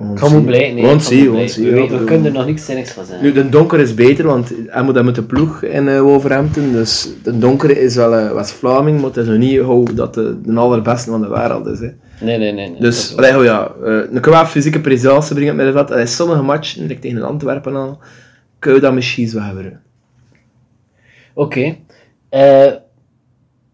[0.00, 0.84] Ik ga moet blij, nee.
[0.84, 1.70] Want ik zie, want zie.
[1.70, 3.24] We, kunnen er nog niks zinnigs van zeggen.
[3.24, 6.72] Nu, de donker is beter, want hij moet dat met de ploeg in eh, Wolverhampton.
[6.72, 10.40] Dus de donker is wel eh, West-Vlaming, maar het is nog niet hoe dat de,
[10.44, 11.78] de allerbeste van de wereld is.
[11.78, 11.90] Hè.
[12.20, 12.52] Nee, nee, nee.
[12.52, 15.92] nee, dat Dus, allee, oh ja, eh een qua fysieke presentatie brengen met middenveld.
[15.92, 17.98] Allee, sommige matchen, like tegen Antwerpen al,
[18.58, 19.80] kun je dat misschien zo hebben.
[21.34, 21.76] Oké.
[22.28, 22.72] Eh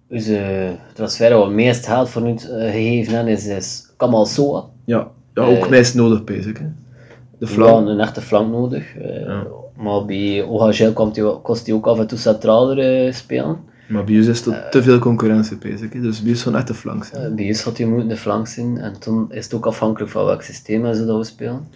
[0.08, 4.64] Onze transfer wat meest geld voor nu gegeven is, is Kamal Soa.
[4.84, 5.08] Ja,
[5.42, 6.58] ja ook Eh, meest nodig, bezig.
[6.58, 6.64] Hè.
[7.38, 7.88] De Ja, flank.
[7.88, 8.84] een echte flank nodig.
[9.24, 9.46] Ja.
[9.76, 10.44] Maar bij
[11.16, 13.56] hij, kost hij ook af en toe centraler eh, spelen.
[13.88, 15.92] Maar bij is het te veel concurrentie, bezig.
[15.92, 16.00] hè.
[16.00, 17.34] Dus bij gewoon echt de flank zijn.
[17.34, 18.78] Bij ons had hij moeten de flank zijn.
[18.78, 21.68] En toen is het ook afhankelijk van welk systeem en zo dat we spelen.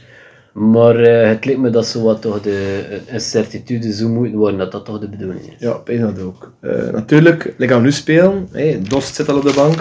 [0.52, 4.72] Maar het lijkt me dat zo wat toch de, een certitude zou moeten worden, dat
[4.72, 5.54] dat toch de bedoeling is.
[5.58, 6.52] Ja, ik dat ook.
[6.92, 8.48] Natuurlijk, gaan we nu spelen.
[8.52, 9.74] Hey, Dost zit al op de bank.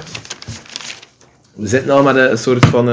[1.55, 2.87] We zitten al met een soort van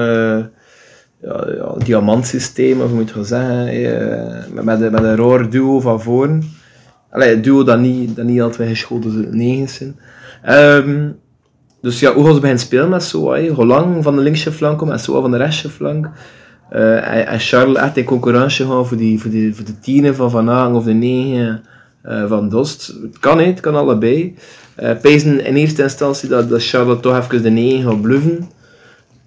[1.23, 3.67] ja, ja, diamantsysteem, of hoe moet je zeggen.
[3.69, 6.43] eh, met, met, een- raar duo van voren.
[7.11, 9.97] Allee, duo dat niet, dat niet altijd geschoten negen zijn.
[10.43, 11.09] Ehm,
[11.83, 13.31] dus ja, hoe ze beginnen spelen met zo?
[13.31, 13.47] Hey?
[13.49, 16.11] Roland van de linkse flank en zo van de rechtse flank.
[16.71, 20.15] Eh, en, en Charles echt in concurrentie gaan voor, die, voor, die, voor de tienen
[20.15, 21.63] van Van Hagen of de negen
[22.03, 22.87] eh, van Dost.
[23.03, 24.35] Het kan niet, het kan allebei.
[24.75, 28.49] Eh Pijzen in eerste instantie dat, dat Charles toch even de negen gaat bluffen.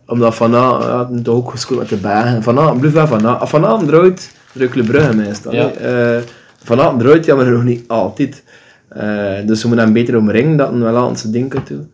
[0.10, 2.44] Omdat Van Hagen ja, toch ook gescoord met de bagen.
[2.44, 3.40] Van Hagen bluffen Van Hagen.
[3.40, 5.54] Als Van Hagen eruit, druk Le Brugge meestal.
[5.54, 5.72] Ja.
[5.78, 6.18] hè.
[6.18, 6.24] Eh,
[6.64, 8.44] van Hagen eruit, ja, maar nog niet altijd.
[8.88, 11.86] Eh, dus we moeten hem beter omringen, dat wel aan zijn ding toe.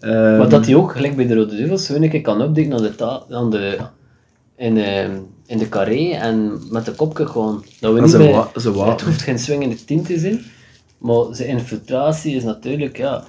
[0.00, 2.76] Eh, Maar dat hij ook, gelijk bij de Rode Duivels, zo een keer kan opdikken
[2.76, 3.78] aan de, ta aan de,
[4.56, 5.06] in, de,
[5.46, 7.64] in de carré en met de kopje gewoon.
[7.80, 8.90] Dat we niet wapen.
[8.90, 10.40] het hoeft geen swingende tien te zijn,
[10.98, 13.24] maar zijn infiltratie is natuurlijk, ja,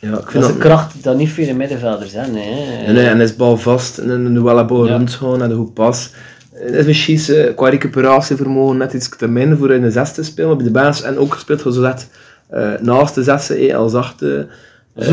[0.00, 0.50] ja, ik dat vind is dat...
[0.50, 2.34] een kracht dat niet vele middenvelders hebben.
[2.34, 2.84] Hè.
[2.84, 4.96] En, eh, en is bal vast en een bal Ja.
[4.96, 6.10] rondgaan en de goed pas.
[6.52, 10.22] Het is misschien eh, qua recuperatievermogen net iets te min voor in de zes te
[10.22, 11.02] spelen op de baas.
[11.02, 12.06] En ook gespeeld zo dat
[12.48, 13.92] eh, naast de zes eh, als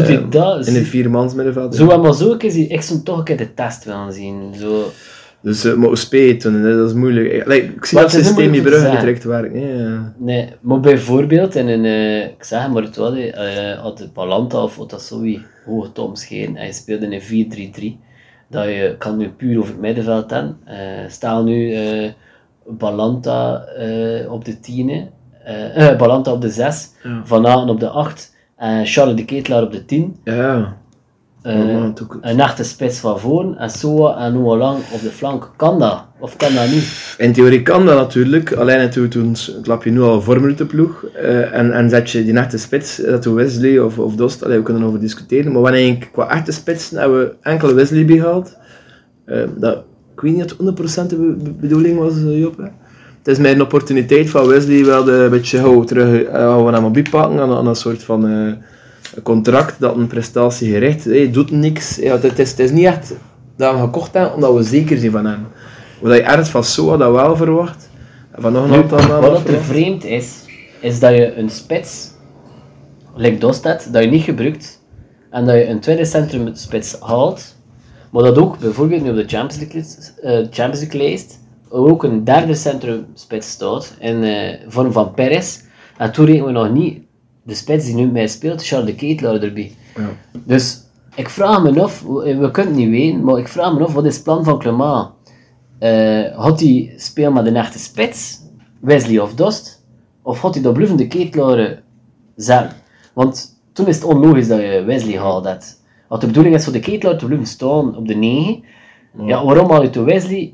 [0.08, 1.76] hij dat, in een viermans middenveld.
[1.76, 4.54] Zo maar zo is hij, ik zou toch een keer de test willen zien.
[4.60, 4.92] Zo.
[5.48, 6.64] Dus uh, maar speelt het?
[6.64, 7.48] Dat is moeilijk.
[7.48, 9.60] Like, ik zie Maar dat systeem niet Brugge te direct werken.
[9.62, 10.14] hè, Ja.
[10.18, 14.10] Nee, maar bijvoorbeeld in een, eh, ik zeg het maar het wel, eh, had de
[14.14, 18.00] Balanta of Otasowi hoog te omscheren en je speelde in een 4-3-3,
[18.48, 20.58] dat je kan nu puur over het middenveld hebben.
[20.66, 21.76] Eh stel nu
[22.66, 23.66] Balanta
[24.30, 25.10] op de 10,
[25.48, 27.22] eh, eh, Balanta op de 6, Ja.
[27.26, 30.20] Van Aken op de 8 en Charles de Ketelaar op de 10.
[30.24, 30.78] ja.
[32.02, 35.50] Ook- een echte spits van voren en Soa en Noah Lang op de flank.
[35.56, 36.04] Kan dat?
[36.20, 37.16] Of kan dat niet?
[37.18, 41.54] In theorie kan dat natuurlijk, alleen natuurlijk toen klap je nu al minuten ploeg eh,
[41.54, 44.58] en, en zet je die echte spits, eh, dat doet Wesley of, of Dost, allee,
[44.58, 48.58] we kunnen erover discussiëren, maar wanneer ik qua echte spits hebben we enkel Wesley behaald.
[49.26, 49.76] Eh, dat,
[50.16, 52.58] ik weet niet of het 100% de be- be- bedoeling was, Job.
[52.58, 52.64] hè.
[53.18, 56.86] Het is mij een opportuniteit van Wesley wel een beetje gauw terug, gaan we hem
[56.86, 58.26] op bijpakken aan, aan een soort van
[59.16, 61.04] eh, contract dat een prestatie gericht.
[61.04, 63.14] Hij doet niks, ja, het, is, het is niet echt
[63.56, 65.48] dat we gekocht hebben omdat we zeker zijn van hem.
[66.02, 67.90] Wat je ergens van Soa dat wel verwacht.
[68.32, 70.36] En van nog een aantal namen wat dat er vreemd is,
[70.80, 72.10] is dat je een spits,
[73.16, 73.38] like
[73.92, 74.82] dat je niet gebruikt,
[75.30, 77.56] en dat je een tweede centrum spits haalt,
[78.12, 81.40] maar dat ook bijvoorbeeld nu op de Champions League, lijst- eh, Champions League lijst
[81.70, 85.60] ook een derde centrum spits staat, in eh, vorm van Perez,
[85.98, 87.00] en toen rekenen we nog niet
[87.48, 89.72] de spits die nu mee speelt, Charles de Ketelaar erbij.
[89.96, 90.10] Ja.
[90.46, 90.82] Dus
[91.16, 94.06] ik vraag me af, we kunnen het niet weten, maar ik vraag me af, wat
[94.06, 95.10] is het plan van Clement?
[95.80, 98.40] Eh had hij speel met een echte spits,
[98.80, 99.84] Wesley of Dost,
[100.22, 101.84] of had hij dat bluffende ketelaren
[102.36, 102.76] zetten?
[103.14, 105.44] Want toen is het onlogisch dat je Wesley haalt.
[105.44, 105.80] Dat.
[106.08, 108.64] Als de bedoeling is voor de ketelaar te blijven staan op de 9,
[109.26, 110.54] ja, waarom haal je toen Wesley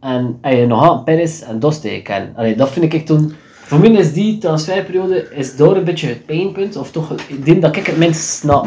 [0.00, 2.32] en heb je nog aan Perez en Dost tegen?
[2.36, 3.32] Allee, dat vind ik toen...
[3.68, 7.62] Voor mij is die transferperiode is daar een beetje het pijnpunt, of toch ik denk
[7.62, 8.66] dat ik het minst snap.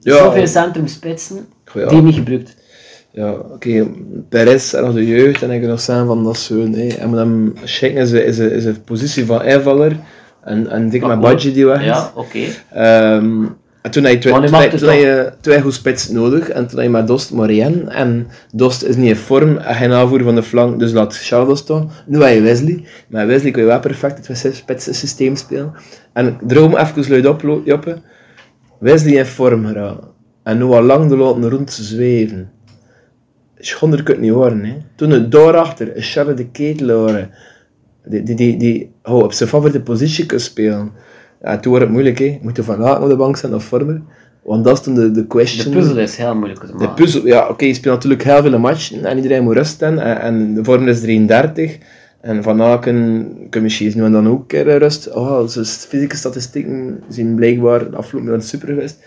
[0.00, 1.86] Ja, Zoveel centrumspitsen, ja.
[1.86, 2.56] die niet gebruikt.
[3.10, 3.86] Ja, oké.
[4.28, 6.54] Perez en nog de jeugd en ik kan nog zeggen van dat zo.
[6.54, 6.96] Nee.
[6.96, 9.96] En moet hem checken is is is een positie van invaller.
[10.44, 11.20] En, en dik met.
[11.20, 11.84] Badje die weg is.
[11.84, 12.38] Ja, oké.
[12.72, 13.44] Ehm,
[13.84, 16.48] en toen had je twee, Maar toen, had- had je twee goede spits nodig.
[16.48, 17.30] En toen had je met Dost.
[17.88, 19.56] En Dost is niet in vorm.
[19.56, 20.78] En geen aanvoer van de flank.
[20.78, 21.90] Dus laat Charles staan.
[22.06, 22.84] Nu heb je Wesley.
[23.08, 25.72] Maar Wesley kun je wel perfect het spitsen systeem spelen.
[26.12, 27.98] En droom even luid op, Joppe.
[28.78, 30.08] Wesley in vorm geraken.
[30.42, 32.50] En nu al lang de laten rond zweven.
[33.58, 34.64] Schonder kunt niet worden.
[34.64, 34.74] Hè.
[34.94, 37.28] Toen het daarachter, een Charles de Ketelaar,
[38.04, 40.92] die, die, die, die oh, op zijn favoriete positie kan spelen.
[41.44, 42.18] Ja, toen wordt het moeilijk.
[42.18, 42.38] Hè.
[42.42, 44.00] Moet je van Aken op de bank zijn of Vormer.
[44.42, 45.72] Want dat is toen de, de question.
[45.72, 46.88] De puzzel is heel moeilijk te maken.
[46.88, 49.98] De puzzel, ja, oké, je speelt natuurlijk heel veel matchen en iedereen moet rusten.
[49.98, 51.78] En, en de vorm is 33.
[52.20, 55.12] En Van Aken, kun misschien nu en dan ook een keer rust.
[55.12, 58.98] Oh, zijn fysieke statistieken zijn blijkbaar de afgelopen jaar super geweest.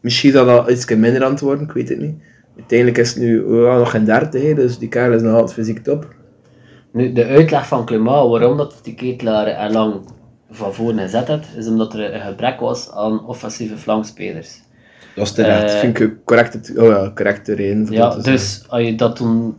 [0.00, 2.14] Misschien zal dat iets minder aan het worden, ik weet het niet.
[2.56, 5.52] Uiteindelijk is het nu oh, nog geen 30, hè, dus die kerel is nog altijd
[5.52, 6.14] fysiek top.
[6.92, 9.94] Nu, de uitleg van Clement waarom dat die Ketelaar er lang
[10.56, 14.60] van voren gezet heeft, is omdat er een gebrek was aan offensieve flankspelers.
[15.14, 17.86] Dat is terecht, Eh, vind ik correct, oh ja, correcte reden.
[17.90, 19.56] Ja, dus als je dat toen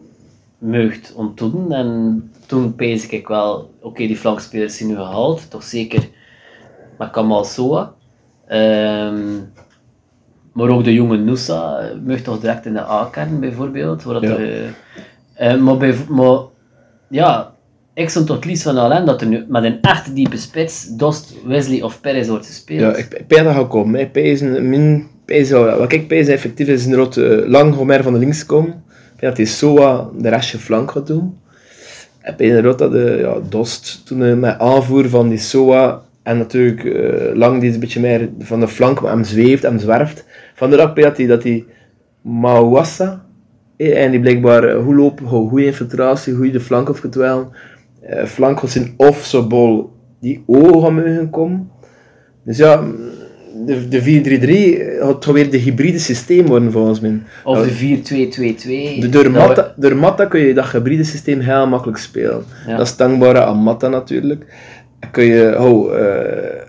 [0.57, 6.07] meugt ontdoen, en toen pees ik wel, oké, die flankspelers zijn nu gehaald, toch zeker
[6.97, 7.93] met Kamal Soa.
[8.47, 9.35] Ehm,
[10.53, 14.03] maar ook de jonge Nusa eh, meugt toch direct in de A-kern bijvoorbeeld.
[14.03, 14.37] Waar dat Ja.
[15.33, 16.37] eh, maar, bij, maar
[17.07, 17.51] ja,
[17.97, 21.33] ik stond het liefst van Alain dat er nu met een echt diepe spits, Dost,
[21.45, 22.79] Wesley of Perez wordt gespeeld.
[22.79, 23.99] Ja, ik ik dat gaat komen.
[23.99, 24.11] Ik
[24.61, 25.07] min...
[25.77, 28.83] Wat ik pijs effectief is een rood eh, lang Homer van de links komen.
[29.15, 31.37] Ik dat hij Soa de restje flank gaat doen.
[32.23, 36.01] Ik pijs een rood dat de ja, Dost toen eh, met aanvoer van die Soa
[36.23, 39.63] en natuurlijk eh, lang die is een beetje meer van de flank maar hem zweeft
[39.63, 40.25] en zwerft.
[40.55, 41.43] Van de rak dat hij dat
[43.77, 47.51] eh, en die blijkbaar eh, goed lopen, goede infiltratie, goede de flank opgetwijl.
[48.07, 49.89] Eh flank gaat zijn of zo bol
[50.19, 51.69] die ogen mogen komen.
[52.43, 52.83] Dus ja,
[53.65, 57.21] de, de 4-3-3 gaat toch weer de hybride systeem worden volgens mij.
[57.43, 59.01] Of de 4-2-2-2.
[59.01, 62.43] de, door, Matta, door Matta kun je dat hybride systeem heel makkelijk spelen.
[62.67, 62.77] Ja.
[62.77, 64.45] Dat is dankbaar aan Matta natuurlijk.
[64.99, 65.91] Dan kun je oh,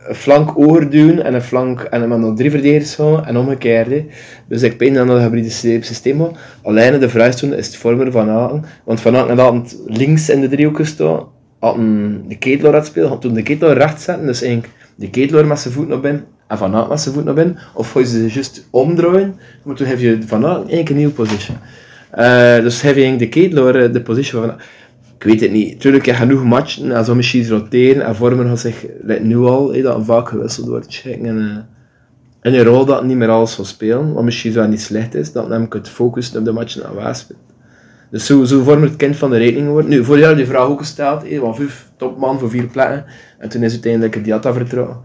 [0.09, 4.03] een flank overduwen en een flank en dan nog drie verdedigers houden en omgekeerd.
[4.49, 6.37] Dus ik ben aan dat hybride sy- systeem gaan.
[6.62, 8.64] Alleen de toen is het vormer van Aken.
[8.85, 11.23] Want Van Aken had links in de driehoek gestaan.
[11.59, 14.27] Had een de ketelaar had spelen, toen de ketelaar recht zetten.
[14.27, 17.35] Dus eigenlijk de ketelaar met zijn voet naar binnen en Van met zijn voet naar
[17.35, 17.59] binnen.
[17.75, 21.55] Of ga je ze juist omdraaien, maar toen heb je Van Aken een nieuwe positie.
[22.11, 24.53] Eh, dus heb je de ketelaar eh, de positie van...
[25.19, 25.81] Ik weet het niet.
[25.81, 28.87] Tuurlijk, je genoeg matchen en zo misschien roteren en vormen gaat zich
[29.23, 31.03] nu al, hè, dat vaak gewisseld wordt.
[31.05, 34.81] En, eh, in een rol dat niet meer alles zal spelen, wat misschien zo niet
[34.81, 37.23] slecht is, dat namelijk het focussen op de matchen aan waar.
[38.11, 39.91] Dus zo, zo vormt het kind van de rekening geworden.
[39.91, 43.05] Nu, vorig jaar die vraag ook gesteld, van vijf topman voor vier plekken.
[43.39, 44.97] En toen is uiteindelijk het Diatta vertrouwen.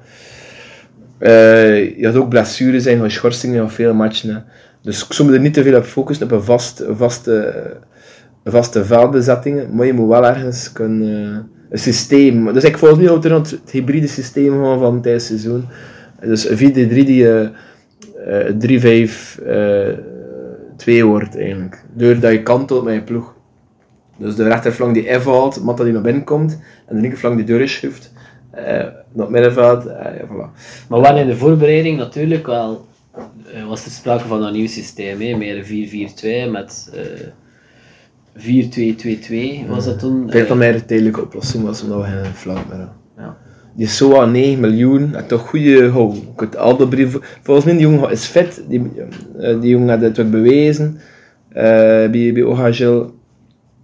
[1.18, 4.46] Eh, je had ook blessures zijn, van schorsingen van veel matchen.
[4.82, 7.64] Dus ik zou me er niet te veel op focussen, op een vast, vaste,
[8.52, 9.76] vaste veldbezettingen.
[9.76, 11.26] Maar je moet wel ergens kunnen...
[11.34, 11.38] eh,
[11.70, 12.54] een systeem.
[12.54, 15.66] Dus ik volg nu ook het hybride systeem gewoon van tijdens het seizoen.
[16.22, 17.50] Dus een 4-3 die eh,
[18.48, 18.56] eh,
[20.86, 21.84] 3-5-2 wordt eigenlijk.
[21.94, 23.34] Doordat je kantelt met je ploeg.
[24.18, 26.60] Dus de rechterflank die invalt, Matta die naar binnen komt.
[26.88, 28.12] En de linkerflank die doorschuift.
[28.52, 28.66] eh
[29.16, 29.86] naar het middenveld.
[29.86, 30.50] eh, ja, voilà.
[30.88, 32.86] Maar wel in de voorbereiding natuurlijk wel
[33.54, 35.38] eh, was er sprake van een nieuw systeem, hè?
[35.38, 37.02] meer een 4-4-2 met eh
[38.38, 40.26] 4-2-2-2 was dat toen.
[40.26, 42.90] Ik denk dat Eh, mij een tijdelijke oplossing was, omdat we geen flank meer hadden.
[43.18, 43.38] ja.
[43.76, 45.86] Die SOA 9 miljoen, en toch goede.
[46.36, 47.18] Ik het brief.
[47.42, 48.92] Volgens mij die jongen is fit, die,
[49.40, 51.00] eh, die jongen had het ook bewezen
[51.50, 51.64] eh,
[52.10, 52.44] bij, bij.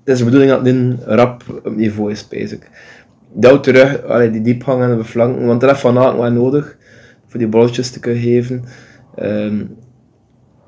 [0.03, 2.69] Het is de bedoeling dat dit rap op niveau is, basic.
[3.33, 6.77] Douw terug, allee, die diepgang aan de flanken, want dat heeft Van Aken wel nodig
[7.27, 8.63] voor die bolletjes te kunnen geven.
[9.15, 9.63] Ehm,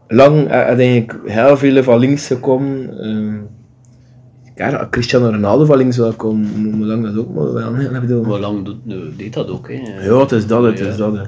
[0.07, 2.99] lang had eigenlijk heel veel van links gekomen.
[2.99, 3.35] Ehm,
[4.69, 7.73] ja, Cristiano Ronaldo van links komen, hoe lang dat ook maar wel.
[7.75, 7.95] hè.
[7.95, 9.67] Ik bedoel, Hoe lang nu, deed dat ook?
[9.67, 9.73] Hè?
[10.03, 11.13] ja, het is dat, het is dat.
[11.13, 11.21] hè.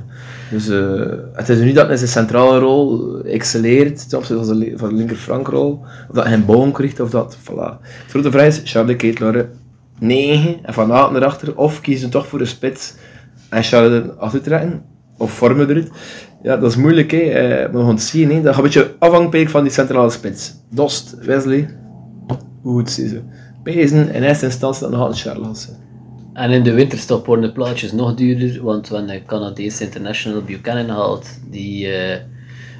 [0.52, 4.74] Dus eh, het is nu dat hij zijn centrale rol excelleert ten opzichte van de,
[4.76, 5.80] van de linker-flankrol.
[6.10, 7.80] Of dat hij een boom krijgt, of dat, voilà.
[7.82, 9.46] De grote vraag is, Charles de Ketelaar
[10.00, 12.94] 9 en Van Aten erachter, of kiezen toch voor een spits
[13.50, 14.82] en Charles er trekken,
[15.18, 15.90] of vormen eruit.
[16.44, 17.18] Ja, dat is moeilijk, hè.
[17.18, 18.36] Eh, maar we gaan het zien, hè.
[18.42, 20.54] Dat gaat een beetje afhankelijk van die centrale spits.
[20.70, 21.70] Dost, Wesley,
[22.64, 23.22] hoe ze.
[23.64, 25.70] Pezen in eerste instantie dat nog altijd Charles.
[26.34, 30.90] En in de winterstop worden de plaatjes nog duurder, want wanneer de Canadese international Buchanan
[30.90, 32.20] haalt, die eh,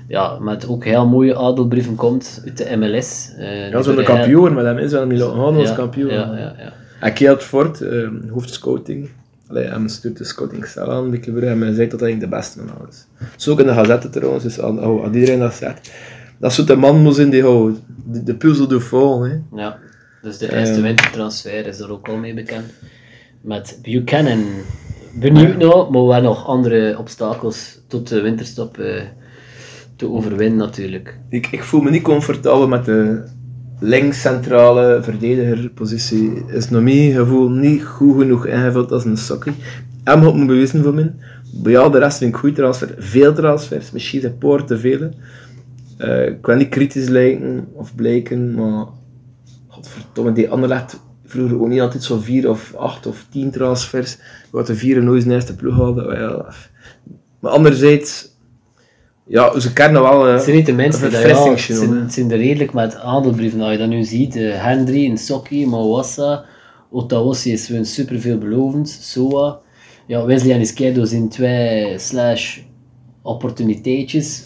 [0.08, 3.32] ja, met ook heel mooie adelbrieven komt uit de MLS.
[3.38, 6.14] eh, Ja, die zo'n kampioen, maar hem is wel Milan Haan als ja, kampioen.
[6.14, 6.74] Ja, ja, ja.
[7.00, 9.10] En Kjeld Fort, uh, hoofdscouting,
[9.54, 12.28] Allee, hem stuurt de scouting cel aan, de Club en hij zegt dat hij de
[12.28, 13.06] beste van alles is.
[13.44, 15.92] Zo ook in de gazette trouwens, dus aan, aan iedereen dat zegt.
[16.44, 17.76] Dat soort de man moet in die hou,
[18.06, 19.24] de, de puzzel doet vol.
[19.24, 19.34] Hè.
[19.56, 19.78] Ja,
[20.22, 20.82] dus de eerste Ehm.
[20.84, 22.66] wintertransfer is er ook al mee bekend.
[23.42, 24.44] Met Buchanan.
[25.14, 29.02] Benieuwd nou, maar wel nog andere obstakels tot de winterstop eh,
[29.96, 31.18] te overwinnen natuurlijk.
[31.30, 33.24] Ik, ik voel me niet comfortabel met de
[33.80, 36.44] linkscentrale verdedigerpositie.
[36.48, 39.54] Is nog mijn gevoel niet goed genoeg ingevuld als een sokkie.
[40.04, 41.12] Hem had me bewezen voor mij.
[41.64, 42.96] Maar ja, de rest vind ik goed transfer.
[42.98, 45.10] Veel transfers, misschien zijn poort te veel.
[45.98, 48.86] Uh, ik wil niet kritisch lijken of blijken, maar
[49.68, 54.18] godverdomme, die Anderlecht vroeger ook niet altijd zo vier of acht of tien transfers.
[54.52, 56.08] Wat de vier en nooit zijn eerste ploeg hadden.
[56.08, 56.46] Well,
[57.40, 58.32] maar anderzijds,
[59.24, 62.14] ja, ze kennen wel uh, Het zijn niet de mensen die ja, het zijn, het
[62.14, 63.62] zijn er redelijk met aandelbrieven.
[63.62, 66.46] Als je dat nu ziet, uh, Hendry, Nsokki, Mawassa,
[66.92, 69.60] Otawossi is super superveel belovend, Soa.
[70.08, 72.60] Ja, Wesley en Iskedo zijn twee slash
[73.22, 74.44] opportuniteitjes,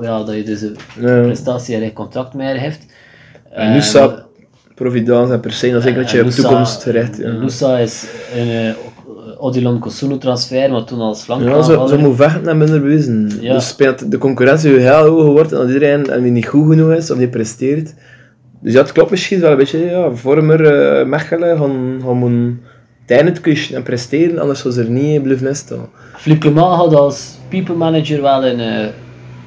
[0.00, 1.20] ja, dat je dus een ja.
[1.20, 2.86] prestatie en contract mee heeft.
[3.50, 4.12] En Nusa, uh,
[4.74, 7.16] Providence en per se, dat is een beetje op toekomst terecht.
[7.16, 7.30] Ja.
[7.30, 8.72] Nusa is een uh,
[9.38, 13.30] Odilon Kosuno transfer, maar toen als flank Ja, zo, zo moet vechten en minder bewezen.
[13.40, 13.54] Ja.
[13.54, 16.92] Dus speelt de concurrentie heel hoog wordt en dat iedereen en die niet goed genoeg
[16.92, 17.94] is of niet presteert.
[18.60, 20.60] Dus ja, het klopt misschien wel een beetje, ja, Vormer,
[21.00, 22.60] uh, Mechelen gaan, gaan moeten
[23.06, 25.88] het en presteren, anders was er niet blijven staan.
[26.38, 28.86] Clement had als people manager wel een, uh,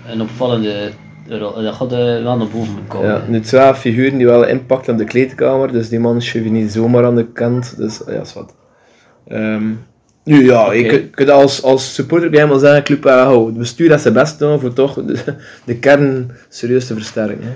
[0.08, 0.92] een opvallende
[1.28, 3.10] rol, dat gaat wel naar boven komen.
[3.10, 6.52] Ja, nu twee figuren die wel impact op de kleedkamer, dus die man schuif je
[6.52, 8.54] niet zomaar aan de kant, dus ja, is wat.
[9.32, 9.86] Um,
[10.24, 10.78] nu ja, okay.
[10.78, 14.40] ik kan als, als supporter bij hem zeggen, club uh, het bestuur dat zijn best
[14.40, 15.18] doen voor toch de,
[15.66, 17.44] de kern serieus te versterken.
[17.44, 17.54] Hè.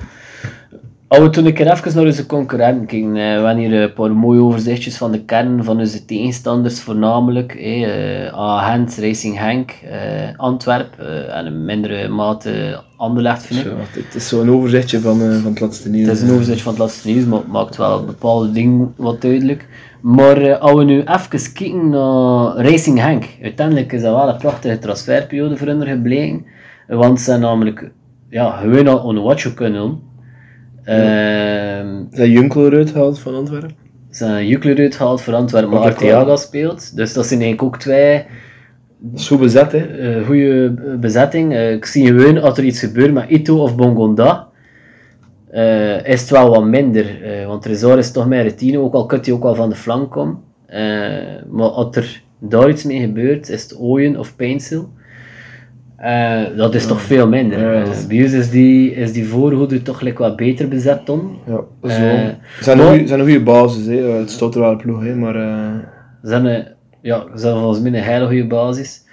[1.12, 4.12] Als we toen een keer even naar onze concurrenten kijken, we hebben hier een paar
[4.12, 7.54] mooie overzichtjes van de kern van onze tegenstanders voornamelijk.
[7.54, 7.82] Eh,
[8.26, 13.66] uh, Racing Henk, uh, Antwerp uh, en een mindere mate Anderlecht vind ik.
[13.66, 16.08] Ja, het is zo'n overzichtje van, van het laatste nieuws.
[16.08, 19.22] Het is een overzichtje van het laatste nieuws, maar het maakt wel bepaalde dingen wat
[19.22, 19.68] duidelijk.
[20.02, 24.38] Maar uh, als we nu even kijken naar Racing Henk, uiteindelijk is dat wel een
[24.38, 26.46] prachtige transferperiode voor hen gebleken.
[26.88, 27.92] Want ze zijn namelijk
[28.30, 30.10] ja, gewoon al on watch kunnen doen.
[30.96, 31.86] Ja.
[32.12, 33.76] Zijn Junkler eruit gehaald van Antwerpen?
[34.10, 36.96] Zijn Junkler eruit gehaald voor Antwerpen, maar Arteaga speelt.
[36.96, 38.24] Dus dat zijn eigenlijk ook twee...
[39.16, 40.18] Zo bezet, hè?
[40.18, 41.52] Uh, goede bezetting.
[41.54, 44.48] Uh, ik zie gewoon, als er iets gebeurt met Ito of Bongonda,
[45.54, 47.06] uh, is het wel wat minder.
[47.48, 50.12] Want Trezor is toch meer routine, ook al kunt hij ook wel van de flank
[50.12, 50.40] komen.
[51.50, 54.36] Maar als er daar iets mee gebeurt, is het Ooyen of
[56.02, 56.56] Painsel.
[56.56, 57.60] dat is toch veel minder.
[57.60, 61.40] Ja, bij ons is die, is die voorhoede toch like wat beter bezet dan.
[61.46, 61.90] Ja, zo.
[61.90, 63.96] Ze zijn, een goede basis, hè.
[63.96, 65.34] het staat er wel ploeg, hè, maar...
[66.22, 66.68] Ze zijn, een,
[67.02, 69.04] ja, zijn volgens mij een hele goede basis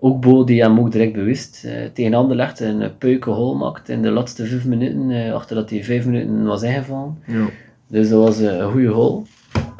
[0.00, 4.02] ook Bo die hem ook direct bewust tegen Anderlecht een uh, peuke hol maakt in
[4.02, 7.18] de laatste vijf minuten, achter dat hij vijf minuten was ingevallen.
[7.26, 7.46] Ja.
[7.86, 9.26] Dus dat was een goede hol.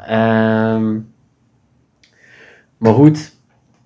[0.01, 1.07] Um,
[2.77, 3.33] maar goed,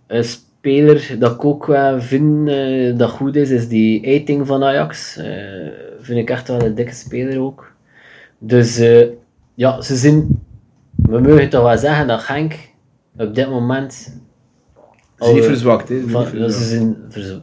[0.08, 0.26] een
[0.63, 2.47] speler dat ik ook wel vind
[2.99, 5.19] dat goed is, is die Eiting van Ajax.
[5.99, 7.71] vind ik echt wel een dikke speler ook.
[8.38, 8.78] Dus
[9.54, 10.39] ja, ze zijn,
[10.95, 12.54] we mogen toch wel zeggen dat Genk
[13.17, 14.10] op dit moment ze
[15.17, 16.02] zijn niet verzwakt, hè?
[16.08, 16.95] Van, ze zijn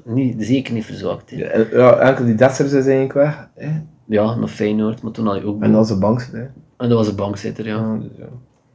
[0.04, 1.30] niet, zeker niet verzwakt.
[1.30, 1.36] Hè.
[1.36, 3.48] Ja, ja, enkel die Dessers is eigenlijk weg.
[3.54, 3.70] Hè?
[4.06, 5.62] Ja, nog Feyenoord, maar toen had je ook...
[5.62, 6.50] En dat was een bankzitter?
[6.76, 7.76] En dat was een bankzitter, ja.
[7.76, 8.26] ja, dus, ja.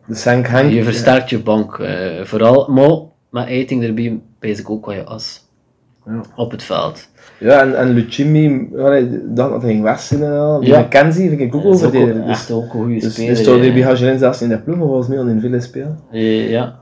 [0.07, 1.83] Dus Henk, Henk, je versterkt je bank,
[2.23, 5.43] vooral, maar met Eiting erbij bezig ik ook wel je as.
[6.05, 6.21] Ja.
[6.35, 7.07] Op het veld.
[7.39, 10.61] Ja, en, en Lucimi, dat, dat ging zijn en al.
[10.61, 10.79] Ja.
[10.79, 11.91] McKenzie vind ik ook over.
[11.91, 13.35] Dus, echt ook een goede dus, speler.
[13.35, 15.99] Dus hij bij Hagelin zelfs in de ploeg, volgens mij, al in vele spelen.
[16.49, 16.75] Ja.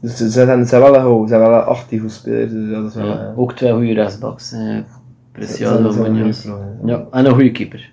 [0.00, 2.86] Dus ze zijn, ze zijn wel een, ze zijn wel een actief spelers, dus dat
[2.86, 3.06] is wel...
[3.06, 4.52] Ja, ook twee goede rechtsbacks.
[4.52, 4.76] Eh,
[5.32, 6.44] Preciado, Munoz.
[6.84, 7.90] Ja, en een goede keeper.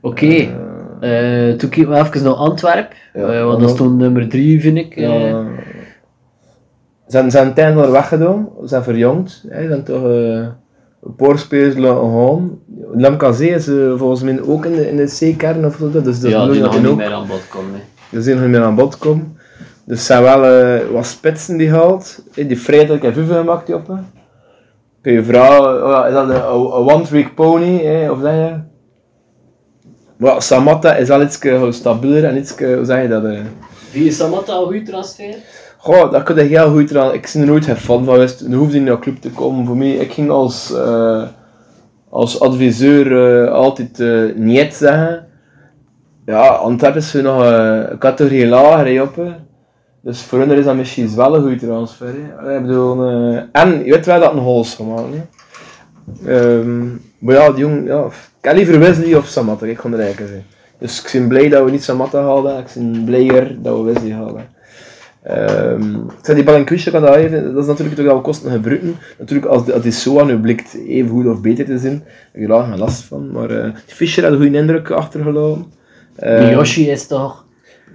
[0.00, 0.54] Oké, okay.
[1.00, 4.60] uh, uh, toen keken we even naar Antwerp, ja, uh, want dat stond nummer 3
[4.60, 4.94] vind ik.
[4.94, 5.44] Ja.
[7.08, 11.38] Ze zijn, zijn tijd wel weggedaan, ze zijn verjongd, hè, ze zijn toch een paar
[11.38, 11.74] spelers.
[12.92, 16.46] Lamkazé is volgens mij ook in de, in de C-kern of zo, dus dat ja,
[16.46, 17.80] die nog niet meer aan bod komen.
[18.10, 19.36] Die zijn nog meer aan bod komen.
[19.84, 22.22] Dus zijn wel uh, wat spitsen die haalt.
[22.34, 23.98] Die Frederik en Vivian maakt die op.
[25.00, 26.42] Kun je vragen, oh, is dat een,
[26.92, 27.84] one-trick pony?
[27.84, 28.10] Hè?
[28.10, 28.54] Of zeg je?
[30.16, 31.40] Maar Samatta is al iets
[31.70, 33.24] stabieler en iets, hoe zeg je dat?
[33.24, 33.40] Uh...
[33.92, 35.34] Wie is Samatta een goede transfer?
[35.80, 37.14] Goh, dat kun je heel goed eraan.
[37.14, 38.48] Ik ben er nooit geen fan van geweest.
[38.48, 39.66] Nu hoefde niet naar de club te komen.
[39.66, 41.22] Voor mij, ik ging als, uh,
[42.08, 45.26] als adviseur uh, altijd uh, niet zeggen.
[46.26, 49.20] Ja, Antwerpen is nog een categorie lager op.
[50.00, 52.08] Dus voor hen is dat misschien wel een goede transfer.
[52.56, 53.06] Ik bedoel,
[53.52, 55.14] en je weet wel dat een hols gemaakt.
[56.26, 60.00] Um, maar ja, die jong, ja, ik heb liever Wesley of Samatta, ik ga er
[60.00, 60.44] eigenlijk zijn.
[60.78, 64.12] Dus ik ben blij dat we niet Samatta halen, ik ben blijer dat we Wesley
[64.12, 64.56] halen.
[65.30, 68.96] Um, die bal in kwisje kan dat even, dat is natuurlijk toch wel kosten gebruiken.
[69.18, 72.02] Natuurlijk, als, als die SOA nu blikt even goed of beter te zijn,
[72.32, 73.30] heb je daar geen last van.
[73.32, 75.64] Maar uh, Fischer had een goede indruk achtergelaten.
[76.24, 77.44] Uh, Miyoshi is toch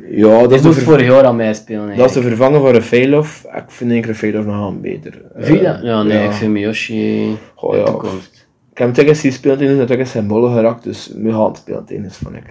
[0.10, 1.98] Ja, dat is, de moest ver- vorig jaar aan mij spelen.
[1.98, 3.44] dat is de vervanger voor Refailov.
[3.44, 5.22] Ik vind denk Refailov nog wel beter.
[5.36, 5.80] Eh, Vind je dat?
[5.82, 6.24] Ja, nee, ja.
[6.24, 8.12] ik vind Miyoshi Goh, ja.
[8.72, 12.18] Ik heb tegen die en tegen zijn bollen geraakt, dus nu gaat het spelen tennis,
[12.18, 12.44] vond ik.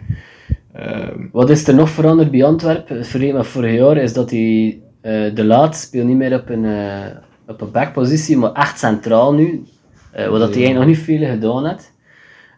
[0.73, 2.97] Ehm, Wat is er nog veranderd bij Antwerpen?
[2.97, 6.65] Vergeleken met vorig jaar is dat hij eh, de laat speelt niet meer op een,
[6.65, 7.07] eh,
[7.47, 9.65] op een backpositie, maar echt centraal nu.
[10.13, 11.93] Eh, wat dat hij nog niet veel gedaan heeft.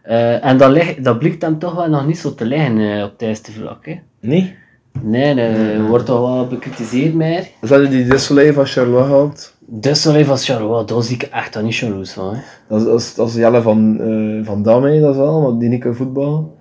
[0.01, 3.03] Eh, en dat, ligt, dat blijkt hem toch wel nog niet zo te liggen eh,
[3.03, 3.85] op het eerste vlak.
[3.85, 3.95] Hè.
[4.19, 4.55] nee?
[5.01, 7.47] Nee, nee, wordt toch wel bekritiseerd meer.
[7.59, 9.53] Hadden die Desolé van Charlois
[10.01, 12.33] zo even als Charlois, daar zie ik echt dan niet jaloers van.
[12.33, 12.39] Hè.
[12.67, 15.59] Dat is, dat is, dat is Jelle van, eh van Damme, dat is wel, maar
[15.59, 16.54] die niet kan voetbal.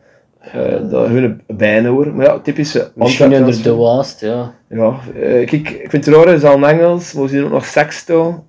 [0.53, 2.15] Eh dat hun bijna hoor.
[2.15, 3.75] Maar ja, typische Misschien Antwerp onder de.
[3.75, 4.55] Waast, ja.
[4.69, 7.51] Ja, eh, kijk, ik vind het raar, is al een Engels, maar we zien ook
[7.51, 8.45] nog Sexto.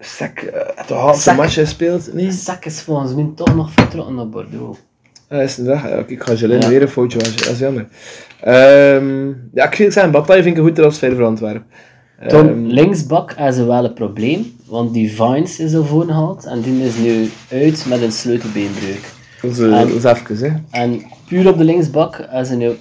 [0.00, 1.36] Sek, uh, het hardste Sek.
[1.38, 2.14] match gespeeld.
[2.14, 4.78] Nee, Zak is volgens mij toch nog vertrokken naar Bordeaux.
[5.28, 5.82] dat is een dag.
[5.82, 6.68] Ja, kijk, ik ga Jelin Ja.
[6.68, 7.86] weer een foutje maken, dat is jammer.
[8.40, 11.64] Ehm, ja, ik wil zeggen, Bataille vind ik een goed transfer voor Antwerpen.
[12.18, 16.96] Ehm, linksbak is wel een probleem, want die Vines is ervoor gehaald en die is
[16.96, 19.00] nu uit met een sleutelbeenbreuk.
[19.42, 20.78] dat is, eh, en- dat is even, hè.
[20.80, 22.72] En puur op de linksbak is er nu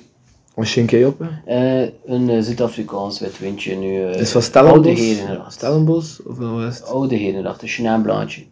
[0.56, 1.28] Wat schenk jij op, hè?
[1.82, 4.04] eh, een eh, Zuid-Afrikaans wit windje nu.
[4.04, 5.00] eh, Is van Oude Stellenbos?
[5.00, 5.54] Herenracht.
[5.54, 6.22] Stellenbos?
[6.26, 6.86] Of wat was het?
[6.86, 8.44] Oude Herenracht, een Chenin blaadje.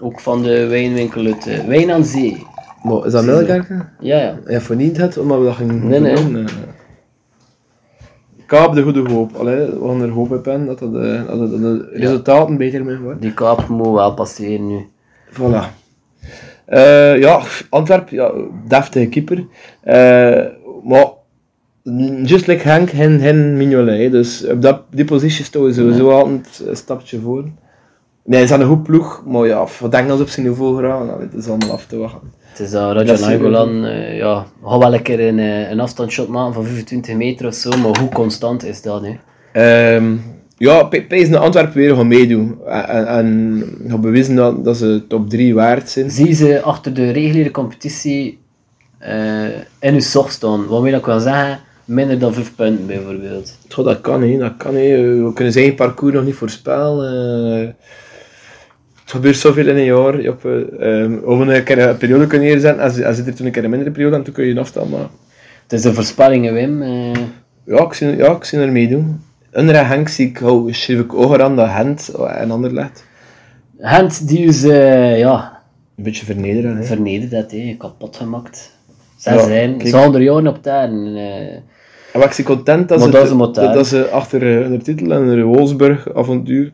[0.00, 2.46] Ook van de wijnwinkel uit eh, Wijn aan Zee.
[2.82, 3.88] Maar is dat Melkerken?
[4.00, 4.38] Ja, ja.
[4.46, 6.12] Ja, voor niet het, omdat we dat gingen Nee, nee.
[6.44, 6.44] eh.
[8.46, 9.34] Heb de goede hoop.
[9.34, 12.84] Allee, we gaan er hoop op hebben dat, dat, eh, dat, dat de resultaten beter
[12.84, 13.20] mee worden.
[13.20, 14.86] Die kaap moet wel passeren nu.
[15.32, 15.83] Voilà.
[16.74, 18.32] Eh, ja, Antwerp, ja,
[18.68, 19.44] deftige keeper.
[19.80, 20.44] Eh,
[20.84, 21.06] maar,
[22.24, 24.12] just like Henk, hen, hen Mignolet.
[24.12, 27.44] Dus op dat, die positie staan we sowieso altijd een stapje voor.
[28.24, 31.20] Nee, ze zijn een goed ploeg, maar ja, wat Engels op zijn niveau geraken, nou,
[31.20, 32.32] het is allemaal af te wachten.
[32.40, 33.26] Het is dat Dat zeker.
[33.26, 37.54] Nainggolan, eh ja, gaat wel een keer een, een afstandsshot maken van 25 meter of
[37.54, 39.18] zo, maar hoe constant is dat nu?
[40.56, 42.58] Ja, Pees naar Antwerpen weer gaan meedoen.
[42.66, 46.10] En, en, gaan bewijzen dat, dat ze top 3 waard zijn.
[46.10, 48.38] Zie ze achter de reguliere competitie
[48.98, 49.44] eh,
[49.80, 53.56] in uw zog staan, waarmee dat ik kan zeggen, minder dan 5 punten bijvoorbeeld.
[53.68, 54.90] Goh, dat kan niet, dat kan niet.
[54.90, 57.60] We kunnen zijn parcours nog niet voorspellen.
[57.60, 57.68] Eh,
[59.02, 60.20] het gebeurt zoveel in een jaar.
[60.20, 60.68] Joppe.
[60.80, 62.82] Ehm of een keer een periode kunnen neerzetten.
[62.84, 64.90] Als, als zit er toen een keer een mindere periode, dan kun je een afstand
[64.90, 65.10] maken.
[65.62, 66.82] Het is de voorspellingen, Wim.
[66.82, 67.12] eh,
[67.64, 69.20] Ja, ik zie, ja, ik zie er meedoen.
[69.54, 70.40] Onder Henk zie ik,
[70.74, 73.04] schreef ik ogen aan dat Hent en Anderlecht.
[73.78, 75.62] Gent, die is, eh, ja,
[75.96, 76.76] Een beetje vernederen.
[76.76, 76.82] Hè.
[76.82, 78.78] vernederd dat, hè, kapot gemaakt.
[79.16, 79.88] Zij Ja, zijn, kijk.
[79.88, 81.62] ze hadden er jaren op eh En
[82.12, 83.10] wat ik zie content dat, ze,
[83.54, 86.72] dat ze achter eh, hun titel en hun Wolfsburg avontuur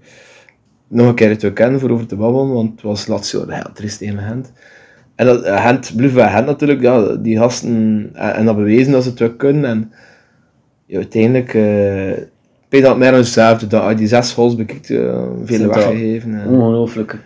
[0.89, 3.73] nog een keer het weekend voor over te babbelen, want het was laatst jaar heel
[3.75, 4.53] triest tegen Gent.
[5.15, 8.93] En dat, eh, Gent, blijft bij Gent natuurlijk, ja, die gasten, en, en dat bewezen
[8.93, 9.65] dat ze het wel kunnen.
[9.71, 9.93] En
[10.87, 12.23] ja, uiteindelijk, eh
[12.79, 16.35] ik dat meer dan hetzelfde, dat je die zes goals bekijkt, eh, veel dat weggegeven.
[16.41, 17.19] En, ongelooflijk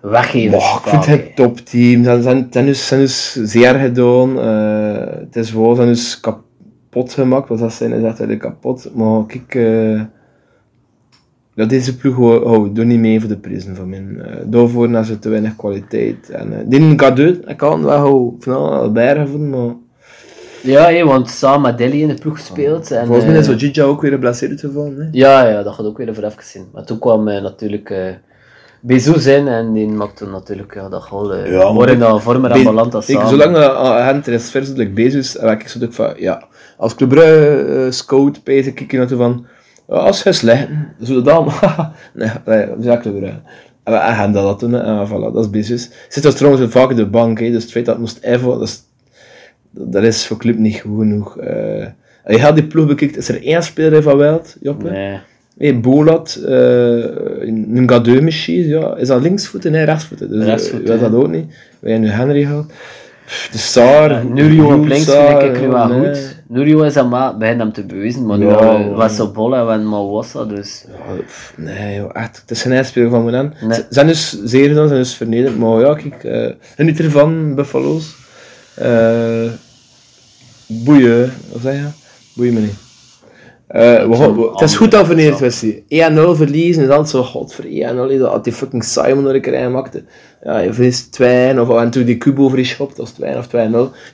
[0.00, 0.50] weggeven.
[0.50, 2.04] Maar ik vind het een topteam.
[2.04, 4.40] Ze zijn- zijn, dus, zijn dus zeer gedaan.
[4.40, 7.48] Eh, het is wel, ze zijn dus kapot gemaakt.
[7.48, 8.90] Wat dat zijn is echt kapot.
[8.94, 10.00] Maar kijk, eh
[11.54, 14.04] ja, deze ploeg hou- houdt er niet mee voor de prijzen van mij.
[14.18, 16.30] Eh daarvoor hebben ze te weinig kwaliteit.
[16.30, 19.74] En, eh die cadeau, ik kan wel van al bergen van, maar
[20.62, 22.90] Ja, hé, want samen met Delhi in de ploeg gespeeld.
[22.90, 24.96] En, volgens mij is eh, zo Gigi ook weer geblesseerd gevallen.
[24.98, 25.08] Hè?
[25.12, 26.66] Ja, ja, dat gaat ook weer voor even zien.
[26.72, 27.98] Maar toen kwam eh, natuurlijk eh
[28.80, 31.34] Bezos in en die maakte natuurlijk ja, dat goal.
[31.34, 33.28] eh Ja, maar worden ik- dan vormen en Be- Balanta ik, samen.
[33.28, 36.44] zolang uh, hen transferselijk bezig is, heb ik zo ook van, ja,
[36.76, 39.46] als Club Brugge uh, scout, bezig, kijk je naartoe van,
[39.88, 40.68] ja, als hij slecht,
[41.00, 41.44] zullen dan,
[42.14, 43.40] nee, nee, dat is echt Club Brugge.
[43.84, 45.88] En we gaan dat doen, hè, en voilà, dat is bezig.
[46.08, 48.48] Zit dat trouwens vaak in de bank, hè, dus het feit dat het moest even,
[48.48, 48.82] dat is,
[49.72, 51.40] dat is voor Club niet goed genoeg.
[51.40, 51.86] Uh,
[52.24, 54.90] als je gaat die ploeg bekijkt, is er één speler van Wild, Joppe?
[54.90, 55.18] Nee.
[55.58, 57.04] Hey, Bolat, uh,
[57.40, 58.96] een gadeu misschien, ja.
[58.96, 59.72] Is dat linksvoeten?
[59.72, 60.30] Nee, rechtsvoeten.
[60.30, 61.16] Dus, Rechtsvoeten, uh, dat ja.
[61.16, 61.46] ook niet.
[61.80, 62.72] We hebben nu Henry gehad.
[63.52, 64.10] De Saar.
[64.10, 66.14] Ja, Nurio op links vind ik nu wel nee.
[66.14, 66.36] goed.
[66.48, 70.44] Nurio is aan begint hem te bewijzen, maar nu Ja, was op bol en Mawassa,
[70.44, 70.84] dus...
[70.88, 72.40] Ja, pff, Nee, joh, echt.
[72.40, 73.54] Het is geen eindspeel van Monan.
[73.60, 73.74] Nee.
[73.74, 75.58] Ze zijn dus zeer gedaan, zijn dus vernederd.
[75.58, 76.24] Maar ja, kijk.
[76.24, 78.14] Uh, geniet ervan, Buffalo's.
[78.82, 79.50] Uh,
[80.66, 81.86] boeien, wat zeg je?
[82.34, 82.74] Boeien me niet.
[83.74, 85.64] Uh, we we- het is goed dat vernederd was.
[85.64, 88.10] 1-0 verliezen is altijd zo, god voor 1-0.
[88.10, 90.04] is dat die fucking Simon er een maakte.
[90.42, 93.36] Ja, je verliest 2 of en toen die Kubo over die schop, dat was 2
[93.36, 93.50] of 2-0.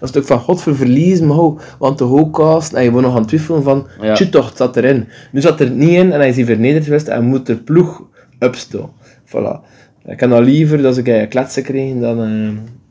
[0.00, 2.72] Dat is ook van god voor verliezen, maar ho, want de hoogkast.
[2.72, 4.14] En je wordt nog aan het twijfelen van, Ja.
[4.30, 5.08] toch, het zat erin.
[5.32, 8.02] Nu zat er niet in en hij is hij vernederd geweest en moet de ploeg
[8.38, 8.90] upstaan.
[9.26, 9.66] Voilà.
[10.06, 12.22] Ik kan al liever dat ik een kletsen krijgen dan...
[12.22, 12.48] eh,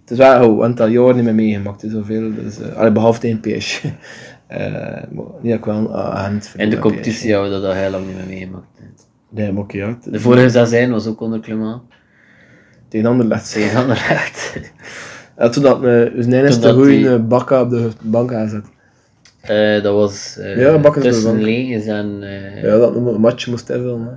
[0.09, 2.33] het is wel oh, een aantal jaar niet meer meegemaakt, hè, zoveel.
[2.33, 3.83] Dus, eh, allee, behalve tegen PSG.
[4.47, 5.01] Eh,
[5.41, 8.05] niet dat ik wel een agent In de competitie hebben we dat al heel lang
[8.07, 8.65] niet meer meegemaakt.
[9.29, 9.97] Nee, maar oké, ja.
[10.03, 11.81] De vorige seizoen was ook onder klimaat.
[12.87, 13.51] Tegen Anderlecht.
[13.53, 14.53] Tegen Anderlecht.
[15.37, 15.83] Ja, toen dat uh,
[16.17, 18.65] zijn enigste dat goede die- uh, bakka op de bank aanzet.
[19.41, 21.39] Eh, dat was eh, Ja, bakken tussen
[21.87, 22.23] en...
[22.23, 23.99] eh, Ja, dat een match moest hebben.
[24.01, 24.07] uh,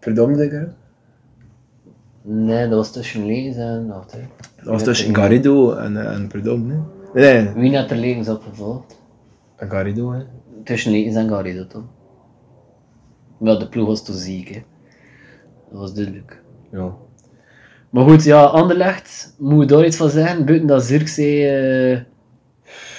[0.00, 0.68] Verdomme, denk ik.
[2.22, 3.86] Nee, dat was tussen Leens en...
[3.86, 4.18] Wacht, hè.
[4.66, 6.74] Dat was tussen Garrido en, uh, en Verdomme.
[7.14, 8.96] Nee, nee, Wie had er Leens opgevolgd?
[9.56, 10.12] Garrido.
[10.12, 10.20] Hè.
[10.64, 11.84] Tussen Leens en Garrido, toch?
[13.38, 14.62] Maar de ploeg was te ziek, hè.
[15.70, 16.42] Dat was duidelijk.
[16.70, 16.94] Ja.
[17.90, 20.44] Maar goed, ja, Anderlecht, moet je daar iets van zeggen?
[20.44, 22.00] Buiten dat Zirkzee eh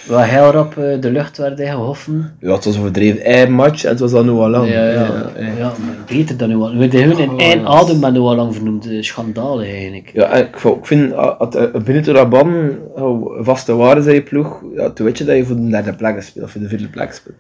[0.08, 2.36] wat heel rap eh, de lucht werd ingehoffen.
[2.40, 3.40] ja, het was overdreven.
[3.40, 4.70] Eén match en het was al nu al lang.
[4.70, 4.92] Ja, ja,
[5.38, 5.48] ja.
[5.58, 6.74] ja, maar beter dan nu al.
[6.74, 8.88] We hebben hun in één adem met nu al lang vernoemd.
[8.88, 10.12] Eh, Schandalig eigenlijk.
[10.14, 14.64] Ja, ik, ik vind, ah, het binnen de Raban oh, vaste waarde zijn je ploeg,
[14.76, 16.88] ja, toen weet je dat je voor de derde plek speelt, of voor de vierde
[16.88, 17.36] plek speelt.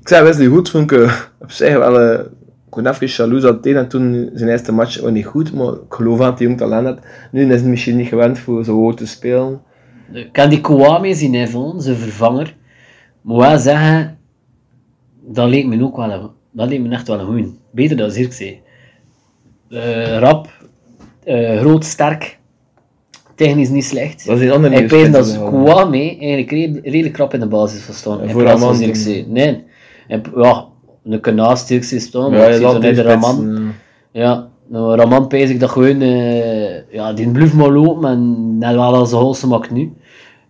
[0.00, 2.18] Ik zei Wesley Goed, vond ik eh, op zich wel, eh,
[2.66, 5.78] ik ben even jaloers dat en toen zijn eerste match was niet goed, maar ik
[5.88, 6.98] geloof aan dat hij jong talent had.
[7.30, 9.60] Nu is hij misschien niet gewend voor zo hoog te spelen.
[10.12, 12.56] Ik kan die Kouame zien even, zijn vervanger.
[13.22, 14.18] Moet wel zeggen,
[15.26, 17.54] dat leek me ook wel een, dat leek me echt wel een goeie.
[17.70, 18.60] Beter dan Zirkzee.
[19.70, 20.48] Eh rap,
[21.24, 22.38] eh, groot, sterk,
[23.34, 24.26] technisch niet slecht.
[24.26, 27.86] Dat is een ander Ik weet dat Kouame eigenlijk re- redelijk krap in de basis
[27.86, 28.16] was staan.
[28.18, 29.26] Ja, in voor plaats van Raman Zirkzee.
[29.28, 29.64] Nee.
[30.08, 30.64] En, ja,
[31.04, 33.56] een kan naast Zirkzee staan, maar Ja, ik zie de Raman.
[33.56, 38.58] eh, Ja, nou, Raman pees ik dat gewoon, eh, ja, die blijft maar lopen en
[38.58, 39.92] net wel als de holste maakt nu.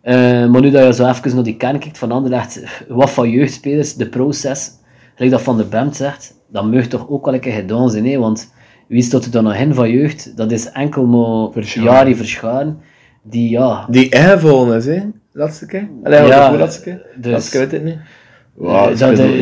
[0.03, 0.15] Eh,
[0.47, 3.95] maar nu dat je zo even naar die kern kijkt van Anderlecht, wat van jeugdspelers,
[3.95, 4.71] de proces,
[5.15, 8.07] gelijk dat Van de Bemt zegt, dat mag toch ook wel een keer gedaan zijn,
[8.07, 8.19] hè?
[8.19, 8.53] want
[8.89, 10.37] wie staat er dan nog in van jeugd?
[10.37, 11.93] Dat is enkel maar Verscharen.
[11.93, 12.79] Jari Verscharen,
[13.23, 15.01] die ja, Die ingevallen is, hè?
[15.33, 15.89] Laatste keer.
[16.03, 17.03] Allee, Ja, de laatste keer.
[17.17, 17.99] dus- Laatste keer weet ik niet.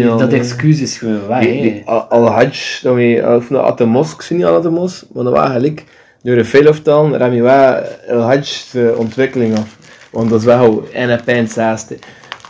[0.02, 1.40] eh, dat, excuus is gewoon weg.
[1.40, 1.60] Die, hè.
[1.62, 5.50] die Al- Al-Hajj, dat we, of nou Atemos, ik zie niet Atemos, maar dat was
[5.50, 5.84] gelijk
[6.22, 6.72] door de veel
[7.16, 7.74] rem je wel
[8.10, 9.77] Al-Hajj de ontwikkeling af.
[10.10, 11.98] Want dat is wel een en pijn zaaste.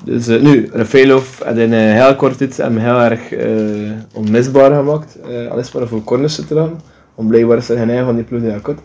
[0.05, 3.49] Dus eh, nu, Rafaelov had een heel kort tijd hem heel erg eh,
[4.13, 5.17] onmisbaar gemaakt.
[5.31, 6.81] eh alles maar voor corners te trappen.
[7.15, 8.79] Want blijkbaar is er geen eigen van die ploeg die.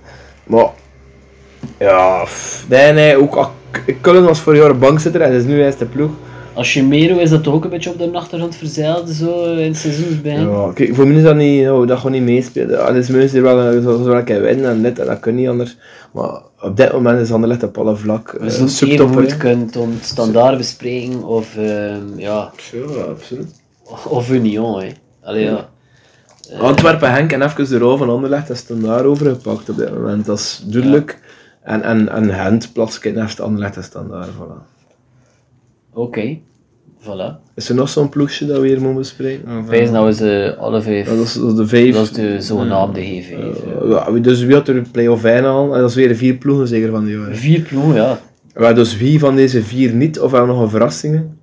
[0.43, 0.65] Maar,
[1.79, 3.51] ja, pff, nee, nee, ook al-
[4.01, 6.11] Cullen was voor jaren bankzitter en is nu eens de ploeg.
[6.53, 9.67] Als je Mero is dat toch ook een beetje op de achtergrond verzeild, zo in
[9.67, 10.49] het seizoensbegin.
[10.49, 12.85] Ja, kijk, voor mij is dat niet, nou, dat gewoon niet meespelen.
[12.85, 15.19] Al is mensen die wel, eh, zoals wel een keer winnen en dit en dat
[15.19, 15.77] kan niet anders.
[16.11, 18.31] Maar op dit moment is Anderlecht op alle vlak.
[18.31, 23.61] We Uh, zullen subtopper, even goed kunnen tot standaard bespreken of, ehm, ja, Ja, absoluut.
[24.07, 24.81] of Union.
[24.81, 24.89] Hè.
[25.23, 25.69] Allee, ja.
[26.59, 30.25] Antwerpen, Henk en even de rol van Anderlecht is dan daarover gepakt op dit moment.
[30.25, 31.19] Dat is duidelijk.
[31.61, 34.27] En, en, en Gent plaats ik naast Anderlecht is dan daar.
[34.27, 34.72] Voilà.
[35.93, 36.37] Oké,
[36.99, 37.41] voilà.
[37.55, 39.67] Is er nog zo'n ploegje dat we hier moeten bespreken?
[39.67, 41.09] Wees eh, nou eens eh, alle vijf.
[41.09, 41.93] ja, dat, is, dat is de vijf.
[41.93, 43.31] Dat is de zogenaamde G5.
[43.31, 45.73] Eh, ja, dus wie had er een play-off 1 al?
[45.73, 47.35] En dat is weer de vier ploegen zeker van die jaar.
[47.35, 48.19] Vier ploegen, ja.
[48.55, 51.37] Ja, dus wie van deze vier niet, of hebben we nog een verrassingen?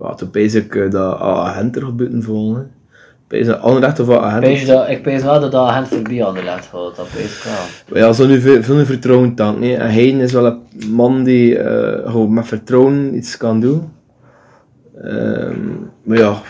[0.00, 2.70] Ja, toen pees ik dat Agent er gaat buiten volgen.
[3.28, 4.38] Pees dat Anderlecht of.
[4.40, 6.96] Wees dat, ik weet wel dat dat hand voorbij aan de laat gaat.
[6.96, 7.44] Dat weet ik
[7.86, 7.98] wel.
[7.98, 9.58] Ja, zo nu veel, veel vertrouwen tank.
[9.58, 9.76] Nee.
[9.76, 10.60] En is wel een
[10.90, 11.54] man die
[12.04, 13.96] gewoon met vertrouwen iets kan doen.
[15.02, 15.58] Ehm,
[16.02, 16.42] maar ja,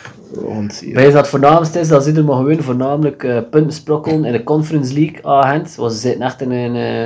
[0.62, 0.94] het zien.
[0.94, 4.42] Wees dat voornaamste is, dat zit er maar gewoon voornamelijk eh, punten sprokkelen in de
[4.42, 5.74] Conference League agent.
[5.74, 7.04] Want ze zitten echt in een, eh,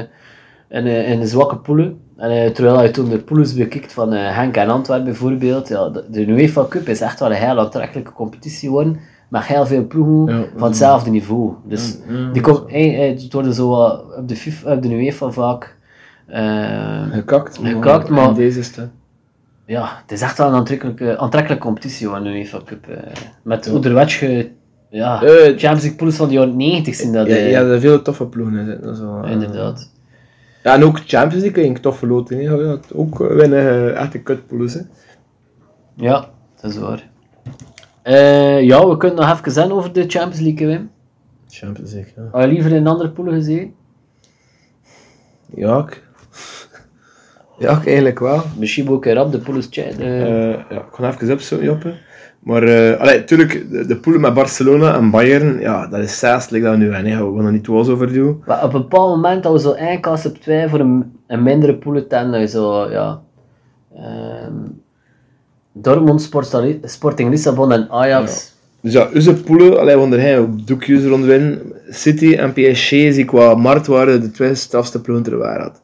[0.78, 2.00] in een, in een zwakke poelen.
[2.16, 6.04] En, terwijl je toen de pools bekijkt van eh, Henk en Antwerpen bijvoorbeeld, ja, de,
[6.08, 9.00] de UEFA Cup is echt wel een heel aantrekkelijke competitie geworden.
[9.32, 11.54] Met heel veel ploegen Ja, van hetzelfde niveau.
[11.64, 13.70] Dus ja, die komt, eh, het worden zo
[14.18, 15.76] op de, FIFA, op de UEFA vaak.
[16.26, 18.86] eh, Gekakt, Gekakt, maar- in deze stad.
[19.64, 22.86] ja, het is echt wel een aantrekkelijke, aantrekkelijke competitie van de UEFA Cup.
[22.88, 22.96] eh.
[23.42, 23.64] met
[24.90, 27.26] ja, Eh, Champions League pools van de jaren 90 zijn dat.
[27.26, 28.96] Ja, ja, er zijn veel toffe ploegen in zitten.
[28.96, 29.20] Zo.
[29.20, 29.90] Inderdaad.
[30.62, 32.42] Ja, en ook Champions League, een toffe loting.
[32.42, 34.74] Ja, ook winnen echte kutpools.
[34.74, 34.80] hè.
[35.96, 36.28] Ja,
[36.60, 37.10] dat is waar.
[38.02, 40.90] Eh, ja, we kunnen nog even zeggen over de Champions League, Wim.
[41.50, 42.22] Champions League, ja.
[42.30, 43.74] Had je liever in andere poolen gezien?
[45.54, 46.02] Ja, ik...
[47.58, 48.42] Ja, ik eigenlijk wel.
[48.58, 49.40] Misschien ook een rap de
[49.70, 49.84] chat.
[49.98, 50.50] eh.
[50.50, 51.94] Eh, ja, ik ga even opzoeken, Joppe.
[52.38, 56.50] Maar, eh allee, natuurlijk, de, de pool met Barcelona en Bayern, ja, dat is zes,
[56.50, 57.04] like dat nu en.
[57.04, 58.42] We gaan er niet was over doen.
[58.46, 61.42] Maar op een bepaald moment dat we zo één kast op twee voor een, een
[61.42, 63.20] mindere pool ten, zo, ja...
[63.96, 64.52] ehm
[65.72, 66.30] Dortmund,
[66.84, 68.52] Sporting Lissabon en Ajax.
[68.80, 71.60] Dus ja, onze poelen, allee, want er zijn ook doekjes rond winnen.
[71.90, 75.80] City en PSG zie qua marktwaarde de twee strafste ploegen ter wereld.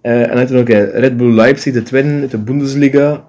[0.00, 3.24] Eh en dan nog eh, Red Bull Leipzig, de twin uit de Bundesliga.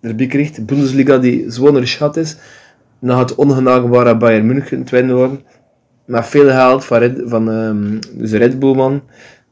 [0.00, 0.50] erbij.
[0.54, 2.36] De Bundesliga die zwaar schat is.
[3.02, 5.40] Gaat het ongenaakbare Bayern München winnen worden.
[6.04, 9.02] Met veel geld van, Red, van um, dus Red Bull, man.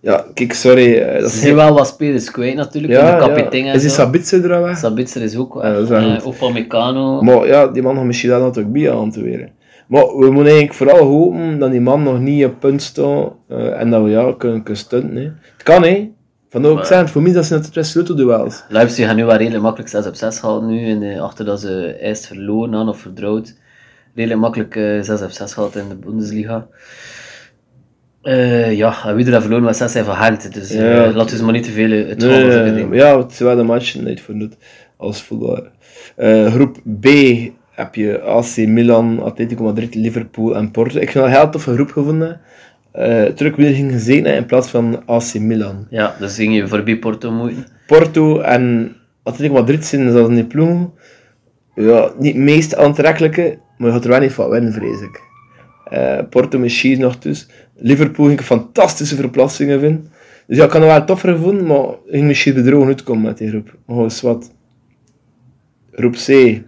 [0.00, 0.94] Ja, kijk, sorry.
[0.98, 3.70] eh, Dat Ze zijn wel wat spelers kwijt natuurlijk, ja, de kapitein ja.
[3.70, 3.90] en Is die.
[3.90, 4.78] Sabitzer er weg?
[4.78, 6.34] Sabitzer is ook Ja, dat wel Eh, goed.
[6.34, 7.20] Upamecano.
[7.22, 9.50] Maar ja, die man gaat misschien daar natuurlijk bij aan te weren.
[9.86, 13.80] Maar we moeten eigenlijk vooral hopen dat die man nog niet op punt staat eh,
[13.80, 15.16] en dat we ja, kunnen, kunnen stunten.
[15.16, 15.22] Hè.
[15.22, 16.10] Het kan, hè.
[16.50, 18.62] Van ook zijn, voor mij dat zijn het twee sleutelduels.
[18.68, 21.60] Leipzig gaat nu wel redelijk makkelijk 6 op 6 halen nu, en, eh, achter dat
[21.60, 23.54] ze eerst verloren hadden of verdrouwd.
[24.14, 26.66] Redelijk makkelijk eh 6 op 6 gehad in de Bundesliga.
[28.22, 31.12] Eh, ja, en wie er dat verloren 6 zijn van Gent, dus eh, Ja.
[31.12, 32.86] laten we ze maar niet te veel eh, het Nee, nee.
[32.98, 34.56] ja, het is wel de match niet voor doet
[34.96, 35.70] als voetballer.
[36.50, 37.06] Groep B
[37.70, 40.98] heb je AC Milan, Atletico Madrid, Liverpool en Porto.
[40.98, 42.40] Ik vind dat een heel toffe groep gevonden.
[42.92, 45.86] Eh terug weer ging gezeten hè, in plaats van AC Milan.
[45.90, 47.66] Ja, dus ging je voorbij Porto moeten.
[47.86, 50.88] Porto en Atletico Madrid zijn zoals in die ploeg.
[51.74, 55.20] Ja, niet het meest aantrekkelijke, maar je gaat er wel niet van winnen, vrees ik.
[55.90, 57.46] Eh, Porto misschien nog dus.
[57.76, 60.08] Liverpool ging ik fantastische verplaatsingen vinden.
[60.46, 63.38] Dus ja, ik kan het wel toffer gevonden, maar ik ging misschien bedrogen uitkomen met
[63.38, 63.74] die groep.
[63.86, 64.50] Gewoon eens wat.
[65.92, 66.60] Groep C.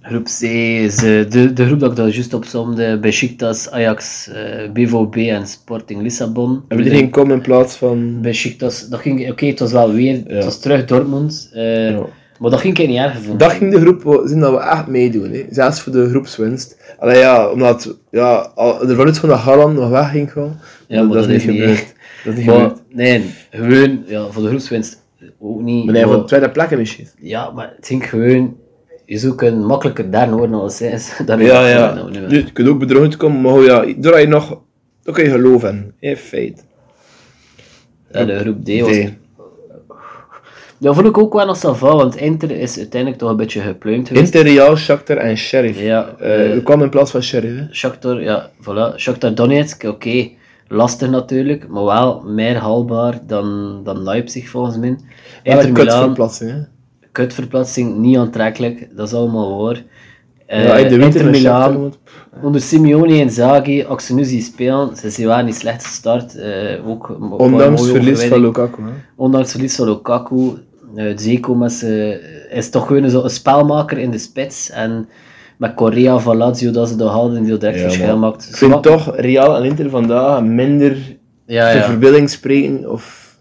[0.00, 2.98] Groep C is eh, de, de groep dat ik daar juist opzomde.
[2.98, 6.62] Besiktas, Ajax, eh BVB en Sporting Lissabon.
[6.68, 8.20] Hebben die geen komen in plaats van...
[8.20, 11.50] Besiktas, dat ging, oké, het was wel weer, het was terug Dortmund.
[11.52, 12.06] eh, Ja.
[12.42, 13.38] Maar dat ging ik niet erg vinden.
[13.38, 15.44] Dat ging de groep zien dat we echt meedoen, hè.
[15.50, 16.76] zelfs voor de groepswinst.
[16.98, 20.60] Allee ja, omdat ja, ervan uit van dat Haaland nog weg ging gaan.
[20.86, 21.94] Ja, maar dat is niet gebeurd.
[22.24, 22.78] Dat is niet Maar, gebeurd.
[22.88, 25.02] nee, gewoon, ja, voor de groepswinst
[25.40, 25.84] ook niet.
[25.84, 27.08] Maar nee, voor de tweede plek misschien.
[27.20, 28.56] ja, maar het ging gewoon,
[29.06, 31.12] je zou kunnen makkelijker derde worden als zij is.
[31.26, 31.94] Ja, ja.
[31.94, 34.58] Nou, nu, je kunt ook bedrogen komen, maar oh ja, daar je nog...
[35.02, 35.92] Daar kun je geloof in.
[36.16, 36.64] feit.
[38.12, 38.96] ja, de groep D was...
[38.96, 39.21] D.
[40.82, 43.60] Dat vond ik ook wel nog ça va, want Inter is uiteindelijk toch een beetje
[43.60, 44.34] gepluimd geweest.
[44.34, 45.80] Inter, Real, Shakhtar en Sheriff.
[45.80, 47.58] Ja, Eh, eh, we kwamen in plaats van Sheriff.
[47.58, 47.66] Hè.
[47.74, 48.96] Shakhtar, ja, voilà.
[48.96, 50.28] Shakhtar Donetsk, oké,
[50.68, 54.96] lastig natuurlijk, maar wel meer haalbaar dan, dan Leipzig volgens mij.
[55.42, 56.58] Inter een Milan, kutverplaatsing, hè.
[57.12, 59.82] kutverplaatsing, niet aantrekkelijk, dat is allemaal waar.
[60.46, 61.90] Eh, Ja, in de winter Inter Milan, Shakhtar,
[62.42, 66.36] onder Simeone en nu zien spelen, ze zijn wel niet slecht gestart.
[66.36, 68.40] eh, ook, Ondanks verlies van.
[68.40, 68.82] Lukaku.
[68.82, 68.88] Hè.
[69.16, 70.52] Ondanks verlies van Lukaku,
[70.94, 72.16] uh, Zeko met z'n-
[72.50, 74.70] is toch gewoon een spelmaker in de spits.
[74.70, 75.08] En
[75.56, 78.48] met Correa van Lazio, dat ze dat hadden, die direct Ja, verschil maakt.
[78.48, 80.96] Ik vind toch Real en Inter vandaag minder
[81.46, 81.84] ja, de ja.
[81.84, 83.36] verbeelding spreken of,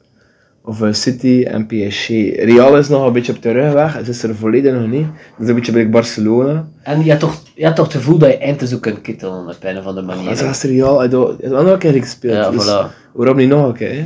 [0.64, 2.08] of eh, City en PSG.
[2.36, 5.06] Real is nog een beetje op de terugweg, het is er volledig nog niet.
[5.06, 6.68] Het is een beetje bij Barcelona.
[6.84, 9.48] En je hebt toch, je hebt toch het gevoel dat je eind zo kunt kittelen
[9.48, 10.36] op een of andere manier.
[10.36, 12.34] zelfs Real, hij heeft hij heeft nog een keer gespeeld.
[12.34, 13.12] Ja, dus voilà.
[13.14, 13.94] Waarom niet nog een keer?
[13.94, 14.06] hè?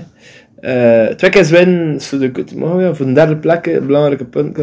[0.60, 1.99] Eh, twee keer winnen,
[2.80, 4.58] ja, voor een derde plek een belangrijke punt.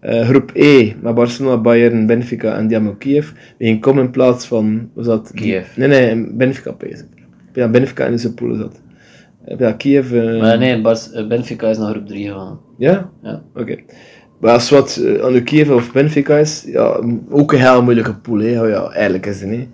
[0.00, 3.28] Eh, groep E, met Barcelona, Bayern, Benfica en Dynamo Kiev.
[3.58, 5.30] Gaan komen in plaats van, was dat?
[5.34, 5.76] Kiev.
[5.76, 7.04] Nee, nee, Benfica bezig.
[7.52, 8.80] Ja, Benfica in deze pool zat.
[9.44, 10.12] Eh, Ja, Kiev...
[10.12, 12.58] eh, Maar nee, Bas, eh, Benfica is naar groep 3 gegaan.
[12.78, 13.10] Ja?
[13.22, 13.42] Ja.
[13.54, 13.76] Oké.
[14.40, 18.14] Maar als wat eh, aan de Kiev of Benfica is, ja, ook een heel moeilijke
[18.14, 18.62] pool, hè.
[18.62, 19.68] Oh Ja, eigenlijk is het niet.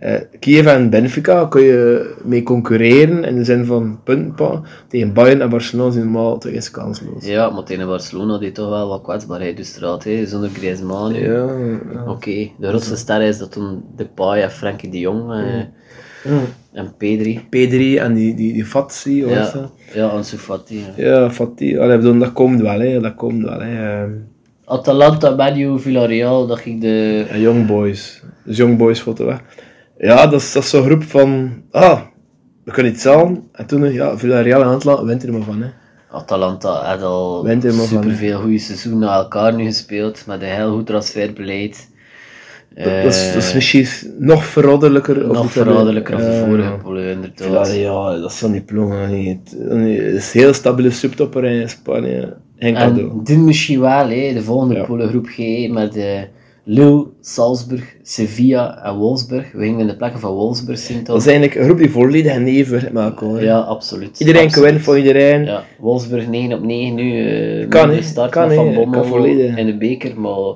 [0.00, 4.62] Eh, Kiev en Benfica kun je mee concurreren in de zin van punten.
[4.88, 7.24] Tegen Bayern en Barcelona zijn normaal toch eens kansloos.
[7.26, 10.26] Ja, maar tegen Barcelona die toch wel wat kwetsbaarheid de straat, hè.
[10.26, 11.12] zonder Griezmann.
[11.12, 11.32] nu.
[11.32, 11.46] Ja,
[11.92, 12.04] ja.
[12.10, 16.32] Oké, de grootste ster is dat toen Depay en Frenkie de Jong eh,
[16.72, 17.40] en Pedri.
[17.44, 20.84] P3 en die, die, die Fatsi, Ja, ja Ansu Fati.
[20.96, 21.04] ja.
[21.04, 21.78] Ja, Fati.
[21.78, 23.00] Allee, bedoel, dat komt wel, hè.
[23.00, 24.06] Dat komt wel, hè.
[24.64, 27.26] Atalanta, Manu, Villarreal, dat ging de...
[27.30, 28.22] En Young Boys.
[28.44, 29.40] Dus Young Boys foto weg.
[30.00, 31.52] Ja, dat is, dat is zo'n groep van...
[31.70, 32.00] Ah,
[32.64, 33.42] we kunnen iets aan.
[33.52, 35.68] En toen, eh, ja, Villarreal en Antwerpen, wint er maar van, hè.
[36.10, 40.42] Atalanta had al Wint er maar van, superveel goede seizoenen na elkaar nu gespeeld, met
[40.42, 41.88] een heel goed transferbeleid.
[42.74, 43.86] Dat, dat, is, dat is Eh, misschien
[44.18, 45.26] nog verraderlijker.
[45.26, 46.44] nog verraderlijker dan de Ja.
[46.46, 47.46] vorige ploegen, inderdaad.
[47.46, 49.50] Villarreal, dat is die ploegen niet.
[49.50, 52.36] Het is een heel stabiele subtopper in Spanje.
[52.58, 52.98] Cadeau.
[53.10, 54.84] En dit misschien wel, hè, de volgende Ja.
[54.84, 55.38] pool, groep G,
[55.70, 56.20] met eh
[56.64, 59.52] Lille, Salzburg, Sevilla en Wolfsburg.
[59.52, 62.38] We gingen in de plekken van Wolfsburg zien Dat is eigenlijk een groep die volledig
[62.38, 63.42] neven met elkaar.
[63.42, 64.20] Ja, absoluut.
[64.20, 65.44] Iedereen kan winnen van iedereen.
[65.44, 67.62] Ja, Wolfsburg 9 op 9 nu.
[67.62, 68.52] eh Kan, start Kan.
[68.52, 70.54] Van Bommel in de beker, maar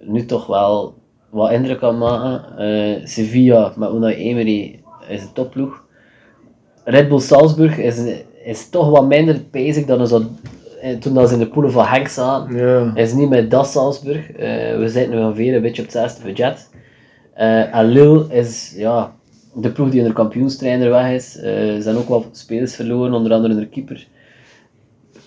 [0.00, 0.94] nu toch wel
[1.30, 2.58] wat indruk kan maken.
[2.58, 5.84] Eh, Sevilla met Unai Emery is een topploeg.
[6.84, 7.96] Red Bull Salzburg is,
[8.44, 10.24] is toch wat minder bezig dan zo, eh,
[11.00, 12.56] toen dat ze in de poelen van Henk zaten.
[12.56, 12.90] Ja.
[12.94, 14.30] is niet met dat Salzburg.
[14.30, 16.70] Eh, we zitten nu ongeveer een beetje op het zesde budget.
[17.34, 19.12] Eh en Lille is ja,
[19.54, 21.36] de ploeg die onder kampioenstrainer weg is.
[21.36, 24.06] Eh, ze zijn ook wel spelers verloren, onder andere hun keeper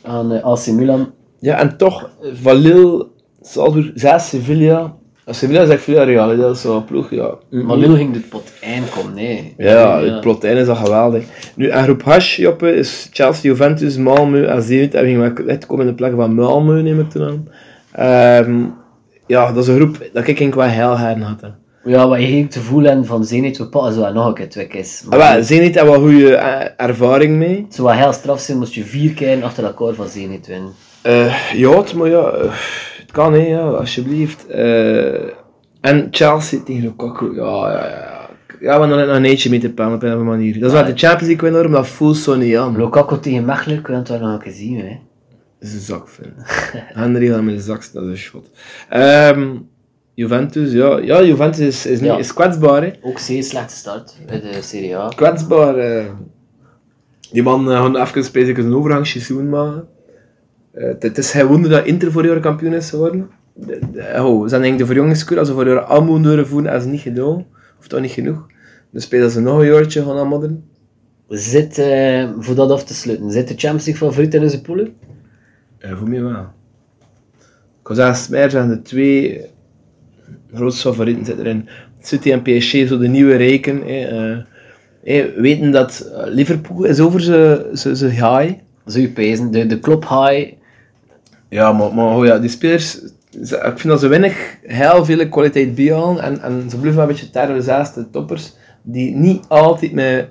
[0.02, 1.12] aan eh, AC Milan.
[1.40, 3.08] Ja, en toch, van Lille,
[3.42, 4.96] Salzburg, 6 Sevilla.
[5.26, 7.34] Als Sevilla zegt Villarreal, hè, dat is zo'n ploeg, ja.
[7.50, 9.54] Maar Lille ging de pot eindkomen, nee.
[9.58, 11.24] Ja, het plotijn is al geweldig.
[11.56, 14.94] Nu, en groep H, Joppe, is Chelsea, Juventus, Malmö en Zenit.
[14.94, 17.48] En gingen we echt komen in de plek van Malmö, neem ik toen aan.
[17.92, 18.60] Ehm,
[19.28, 21.42] ja, dat is een groep dat ik denk wel heel hard had.
[21.42, 21.48] hè.
[21.84, 24.68] Ja, wat je ging te voelen van Zenit, we pakken zo nog een keer twee
[24.68, 24.88] keer.
[25.10, 27.64] Ah, wel, Zenit heeft wel goede eh, ervaring mee.
[27.66, 30.72] Het zou wel heel straf zijn, moest je vier keer achter elkaar van Zenit winnen.
[31.02, 32.52] Eh, ja, het, maar ja, eh,
[33.12, 34.48] het kan, hè, ja, alsjeblieft.
[34.48, 35.14] Eh,
[35.82, 38.10] en Chelsea tegen Lukaku, ja, ja, ja.
[38.60, 40.60] Ja, we hebben nog een eentje mee te plannen op een manier.
[40.60, 42.78] Dat is wat de Champions League winnen, maar dat voelt zo niet aan.
[42.78, 44.98] Lukaku tegen Mechelen, kun je het wel nog een keer zien, hè.
[45.60, 46.30] Dat is een zak, vind.
[46.94, 48.50] Henry gaat met de zak, dat is een schot.
[48.90, 49.50] Ehm,
[50.14, 52.18] Juventus, ja, ja, Juventus is, is, niet, Ja.
[52.18, 52.92] is kwetsbaar, hè.
[53.02, 55.08] Ook zeer slechte start bij de Serie A.
[55.16, 55.78] Kwetsbaar.
[55.78, 56.06] eh.
[57.32, 59.88] die man uh, gaan even specifiek een overgangsseizoen maken.
[60.74, 63.30] Eh, het- is geen wonder dat Inter voor jaar kampioen is geworden.
[63.54, 66.48] De, de, oh, ze zijn denk ik de verjongingskuur, als ze voor jaar allemaal durven
[66.48, 67.46] voeren, hebben ze niet gedaan.
[67.80, 68.48] Of toch niet genoeg.
[68.92, 70.64] Dus spelen ze nog een jaartje gaan aanmodderen.
[71.30, 74.94] Zit, eh, voor dat af te sluiten, zit de Champions League favoriet in onze poelen?
[75.80, 76.46] Ja, voor mij wel.
[77.82, 79.42] Ik was zijn de twee
[80.54, 81.70] grootste favorieten zitten erin.
[82.02, 83.82] City en PSG, zo de nieuwe rijken.
[83.86, 84.00] hè,
[84.32, 84.38] eh,
[85.04, 87.22] hè, weten dat eh, Liverpool is over
[87.74, 88.54] zijn high.
[88.86, 90.52] Zou je pezen, de, de Klopp High,
[91.52, 92.92] Ja, maar, maar oh ja, die spelers,
[93.44, 97.08] ze- ik vind dat ze weinig heel veel kwaliteit bijhalen en, en ze blijven een
[97.08, 100.28] beetje terrorisatie, de toppers, die niet altijd met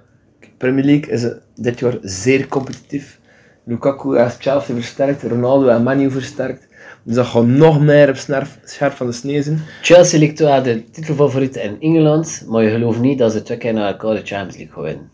[0.59, 3.19] Premier League is dit jaar zeer competitief.
[3.65, 6.69] Lukaku heeft Chelsea versterkt, Ronaldo en Manu versterkt.
[7.03, 8.17] Dus dat gaat nog meer op
[8.65, 9.61] scherp van de snee zijn.
[9.83, 13.73] Chelsea ligt wel de titelfavoriet in Engeland, maar je gelooft niet dat ze twee keer
[13.73, 15.11] naar elkaar de Champions League gaan winnen.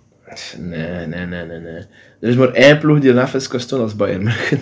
[0.59, 1.85] Nee, nee, nee, nee, nee.
[2.21, 4.61] Er is maar één ploeg die een even kan als Bayern München.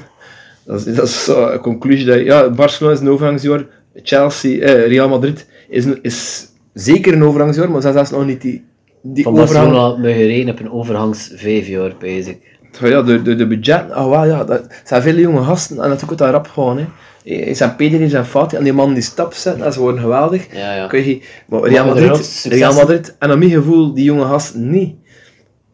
[0.66, 2.20] Dat is, dat is zo een conclusie dat...
[2.20, 3.64] Ja, Barcelona is een overgangsjaar.
[4.02, 8.26] Chelsea, eh, Real Madrid is, een- is zeker een overgangsjaar, maar ze zijn zelfs nog
[8.26, 8.64] niet die,
[9.02, 9.70] die Van overgang...
[9.70, 12.34] Barcelona moet je op een overgangs vijf jaar, bezig.
[12.80, 13.84] Ja, de, de, de budget...
[13.90, 16.78] Oh, wel, ja, dat er zijn veel jonge gasten en dat rap gewoon.
[16.78, 17.54] Hè.
[17.54, 20.46] Zijn Pedri, zijn Fati en die man die stap zetten, en ze worden geweldig.
[20.52, 20.86] Ja, ja.
[20.86, 24.94] Kun je, maar Real Madrid, Real Madrid, en aan mijn gevoel, die jonge gasten niet.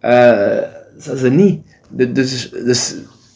[0.00, 0.58] Eh
[1.06, 1.60] dat ze niet.
[1.88, 2.94] De- Dus, dus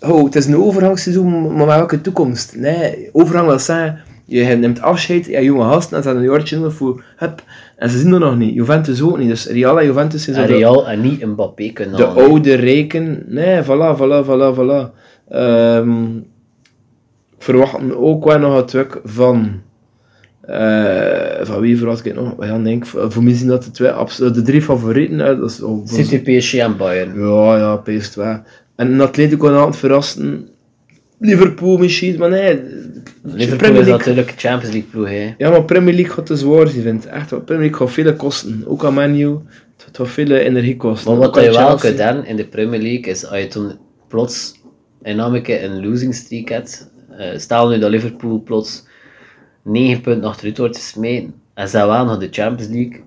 [0.08, 2.54] oh, het is een overgangsseizoen, maar met welke toekomst?
[2.56, 6.56] Nee, overgang wil zeggen, je neemt afscheid, ja, jonge gasten, en ze hebben een jaartje
[6.56, 7.42] nodig voor, hup,
[7.76, 8.54] en ze zien er nog niet.
[8.54, 11.96] Juventus ook niet, dus Real en Juventus zijn zo En Real en niet Mbappé kunnen
[11.96, 15.02] de halen, oude rijken, nee, voilà, voilà, voilà, voilà.
[15.28, 16.16] Ehm,
[17.36, 19.62] ik verwacht ook wel nog het werk van.
[20.40, 22.44] eh, van wie verwacht ik nog?
[22.44, 23.92] Ja, denk, voor mij zijn dat de, twee,
[24.32, 25.18] de drie favorieten.
[25.18, 27.20] Hè, dat is, oh, City, PSG en Bayern.
[27.20, 28.42] Ja, ja, PS2.
[28.76, 30.48] En een Atletico aan het verrassen.
[31.18, 32.60] Liverpool misschien, maar nee.
[33.22, 35.34] Liverpool is natuurlijk Champions League ploeg, hè.
[35.38, 37.10] ja, maar Premier League gaat te zwaar zijn, vind ik.
[37.10, 37.28] Echt.
[37.28, 38.62] Premier League gaat veel kosten.
[38.66, 39.38] Ook aan Manu.
[39.84, 41.18] Het gaat veel energie kosten.
[41.18, 43.72] Maar wat je wel kunt doen in de Premier League is als je toen
[44.08, 44.54] plots
[45.02, 45.20] een
[45.64, 46.90] een losing streak hebt.
[47.18, 48.84] eh, stel nu dat Liverpool plots
[49.62, 53.00] 9 punten achteruit wordt gesmeten en ze wel nog de Champions League,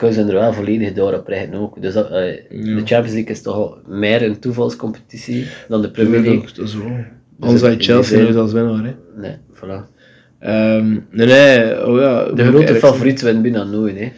[0.00, 1.82] kunnen ze er wel volledig door op richten ook.
[1.82, 2.10] Dus dat, eh,
[2.50, 6.48] de Champions League is toch meer een toevalscompetitie dan de Premier League.
[6.54, 6.96] Dat is wel.
[7.40, 8.84] Anders had je in Chelsea nooit zin- als winnaar.
[8.84, 9.20] Hè.
[9.20, 9.98] Nee, voilà.
[10.38, 12.24] Ehm, nee, nee, oh ja.
[12.24, 14.12] De grote favoriet wint bijna nooit, hè.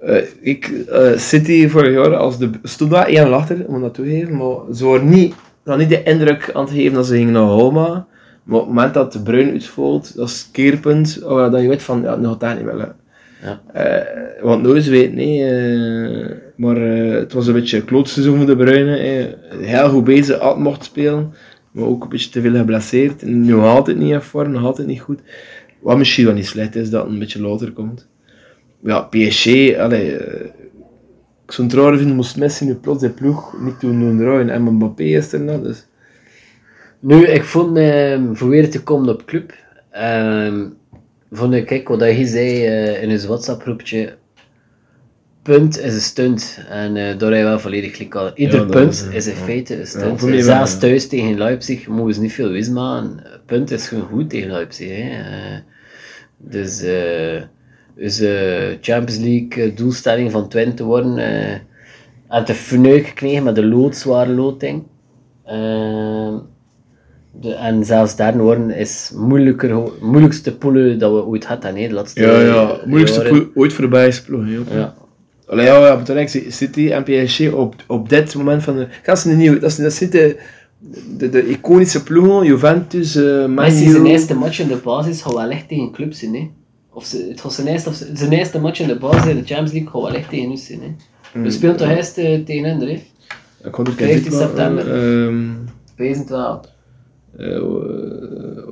[0.00, 3.94] Eh, ik, eh, City vorig jaar als de, stond daar één achter, moet ik dat
[3.94, 5.34] toegeven, maar ze waren niet,
[5.64, 8.06] hadden niet de indruk aan te geven dat ze gingen naar Homa.
[8.42, 11.68] Maar op het moment dat de bruin uitvalt, dat is keerpunt, oh ja, dat je
[11.68, 12.92] weet van, ja, nu gaat dat niet wel.
[13.46, 13.60] Ja.
[13.72, 15.44] Eh, want nooit weet, nee.
[15.44, 18.96] eh, maar eh, het was een beetje klootseizoen voor de Bruyne.
[18.96, 19.58] eh.
[19.66, 21.34] heel goed bezig, had mocht spelen.
[21.70, 23.22] Maar ook een beetje te veel geblesseerd.
[23.22, 25.20] Nu nog altijd niet in vorm, nog altijd niet goed.
[25.80, 28.06] Wat misschien wel niet slecht is, dat het een beetje later komt.
[28.80, 30.12] Ja, PSG, allee,
[31.44, 34.50] ik zou het raar vinden moest Messi nu plots de ploeg niet doen doen draaien.
[34.50, 35.86] En Mbappé is er nog, dus...
[37.00, 39.54] Nu, ik vond, ehm, voor weer te komen op club,
[39.90, 40.64] ehm,
[41.30, 44.16] vond ik, kijk, wat hij zei eh, in zijn WhatsApp-groepje,
[45.46, 46.58] punt is een stunt.
[46.68, 48.30] En eh daar je wel volledig gelijk aan.
[48.34, 49.44] Ieder Ja, punt is, is, eh, in ja.
[49.44, 50.44] feite een stunt.
[50.44, 53.22] Zelfs thuis tegen Leipzig mogen ze niet veel wis maken.
[53.46, 54.88] Punt is gewoon goed tegen Leipzig.
[54.88, 55.02] Hè.
[55.02, 55.58] Eh,
[56.36, 57.42] dus, eh,
[58.80, 61.62] Champions League doelstelling van Twente te worden,
[62.26, 64.82] had de fnuik gekregen met de loodzware loting.
[67.40, 71.94] De, en zelfs derde worden is moeilijker, moeilijkste poelen dat we ooit hadden, hè, de
[71.94, 72.76] laatste Ja, ja.
[72.84, 74.44] Moeilijkste ploeg ooit voorbij is ploeg.
[74.70, 74.94] Ja.
[75.46, 78.86] Allee, ja, ja, bedoel ik, City en PSG op, op dit moment van de...
[79.04, 80.36] Dat is, een nieuw, dat is, dat niet de
[81.18, 85.32] de, de iconische ploegen, Juventus, eh Man Messi zijn eerste match in de basis gaat
[85.34, 86.50] wel echt tegen clubs zijn, hè.
[86.92, 89.36] Of ze, het was zijn eerste, of ze- zijn eerste match in de basis in
[89.36, 91.42] de Champions League gaat wel echt tegen ons zijn, hè.
[91.42, 92.86] We spelen toch eerst eh, tegen hen, hè.
[93.64, 94.84] Ik kon ook 15 even- september.
[94.86, 95.28] wel.
[95.28, 95.34] eh,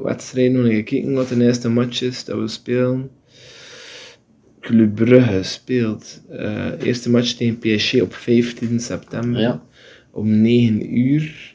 [0.02, 3.10] wedstrijden nog gekeken wat de eerste match is dat we spelen.
[4.60, 6.20] Club Brugge speelt.
[6.30, 9.40] eh eerste match tegen PSG op 15 september.
[9.40, 9.62] Ja.
[10.10, 11.52] Om 9 uur.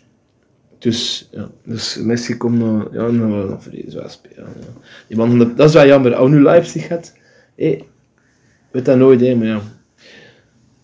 [0.80, 4.36] Dus, ja, dus Messi komt nog, ja, nog deze wel spelen.
[4.60, 4.82] Ja.
[5.08, 6.14] Die man, dat is wel jammer.
[6.14, 7.18] Als nu Leipzig gaat,
[7.56, 7.80] hé,
[8.72, 9.62] weet dat nooit, hè, maar ja.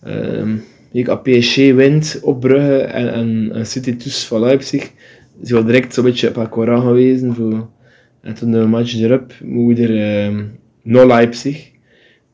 [0.02, 0.56] Ehm,
[1.08, 4.90] als PSG wint op Brugge en, en, en City dus van Leipzig,
[5.42, 7.34] is wel direct zo'n beetje op elkaar gewezen.
[7.34, 7.68] Voor,
[8.20, 10.44] en toen de match erop, moet er ehm
[10.86, 11.70] naar Leipzig.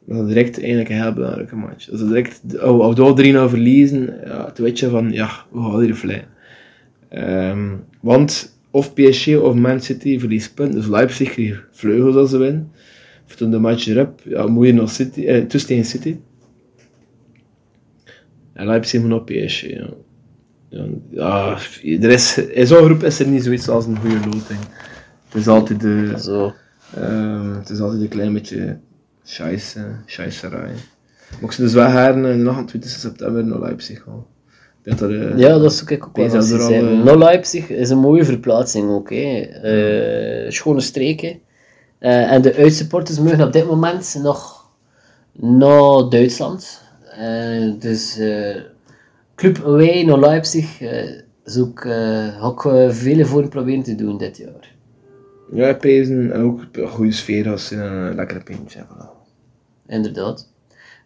[0.06, 1.90] Dat is direct eigenlijk een heel belangrijke match.
[1.90, 5.60] We direct, oh, als we daar 3-0 verliezen, ja, toen weet je van, ja, we
[5.60, 6.28] gaan hier vliegen.
[7.08, 7.68] Ehm,
[8.00, 12.70] want of PSG of Man City verliest punten, dus Leipzig krijgt vleugels als ze winnen.
[13.36, 16.16] Toen de match erop, ja, moet je nog City, eh, City.
[18.52, 19.88] En Leipzig moet op PSG, ja.
[21.10, 24.60] Ja, er is, in zo'n groep is er niet zoiets als een goede loting.
[25.28, 26.52] Het is altijd de, Zo.
[26.94, 28.76] Ehm, het is altijd een klein beetje
[29.24, 30.74] scheisse, scheisserij.
[31.30, 34.24] Maar ik zou dus wel heren in de 28 september naar Leipzig gaan.
[34.82, 37.90] Dat, eh, Ja, dat is ook ik ook wel wat al, eh, No Leipzig is
[37.90, 39.10] een mooie verplaatsing ook.
[39.10, 39.40] Hè.
[39.40, 41.40] Eh, schone streken.
[41.98, 44.66] En de uitsupporters mogen op dit moment nog
[45.32, 46.80] naar Duitsland.
[47.78, 48.18] Dus
[49.42, 54.36] Club Away naar Leipzig eh is ook, eh, eh, vele voor proberen te doen dit
[54.36, 54.74] jaar.
[55.52, 58.80] Ja, pezen en ook een goede sfeer als in een lekkere pintje.
[58.80, 59.06] Voilà.
[59.86, 60.48] Inderdaad.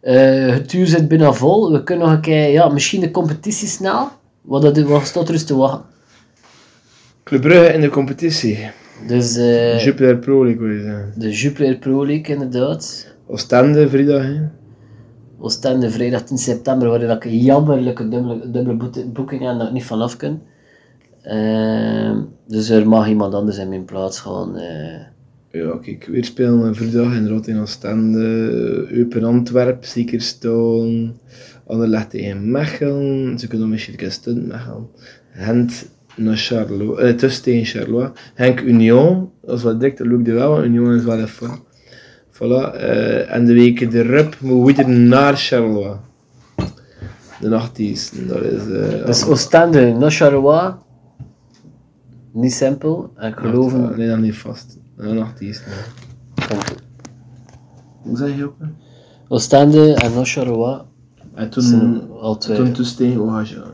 [0.01, 1.73] Het uur zit bijna vol.
[1.73, 4.09] We kunnen nog een keer, ja, misschien de competitie snel.
[4.43, 5.85] Wat, dat, wat staat er eens te wachten?
[7.25, 8.71] Club Brugge in de competitie.
[9.07, 11.13] Dus eh, Jupiler Pro League wil je zeggen.
[11.17, 13.15] de Jupiler Pro League, inderdaad.
[13.27, 14.23] Oostende, vrijdag.
[14.23, 14.37] Hè.
[15.39, 19.85] Oostende vrijdag 10 september, waarin ik een jammerlijke dubbele, dubbele boeking heb dat ik niet
[19.85, 20.43] vanaf kan.
[21.23, 24.57] Ehm, dus er mag iemand anders in mijn plaats gaan.
[24.57, 25.01] eh.
[25.51, 28.27] Ja, kijk, weer spelen vrijdag in Rotterdam Oostende,
[28.91, 31.19] Eupen Antwerp, Ziekerstoon,
[31.67, 34.89] Anderlecht tegen Mechelen, ze kunnen misschien een stunt Mechelen.
[35.33, 38.13] Gent naar Charleroi, eh, tussen tegen.
[38.35, 41.51] Henk Union, dat is wel direct een leuk duel, want Union is wel even.
[42.37, 45.97] Voilà, eh, en de weken erop moeten we weer naar Charleroi.
[47.41, 48.69] De 18e, dat is...
[48.71, 50.73] eh, Dus Oostende, naar Charleroi.
[52.33, 53.11] Niet simpel.
[53.17, 53.97] En ik geloof.
[53.97, 54.79] Nee, dan niet vast.
[54.97, 55.57] De 18e.
[58.03, 58.55] Hoe zeg je ook?
[59.29, 60.81] Oostende en naar Charleroi.
[61.35, 62.57] En toen, al twee.
[62.57, 63.21] toen tussen tegen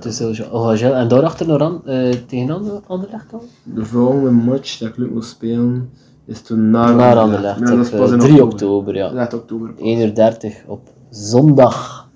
[0.06, 0.94] is sowieso OHL.
[0.94, 3.40] En daarachter nog aan, eh, tegen Ander- Anderlecht dan?
[3.62, 5.90] De volgende match dat ik leuk wil spelen
[6.26, 7.66] is toen naar Naar Anderlecht.
[7.66, 9.10] Dat op pas eh, in 3 oktober, ja.
[9.12, 9.68] Ja, oktober.
[9.68, 9.84] pas.
[9.84, 12.08] 1 uur 30 op zondag.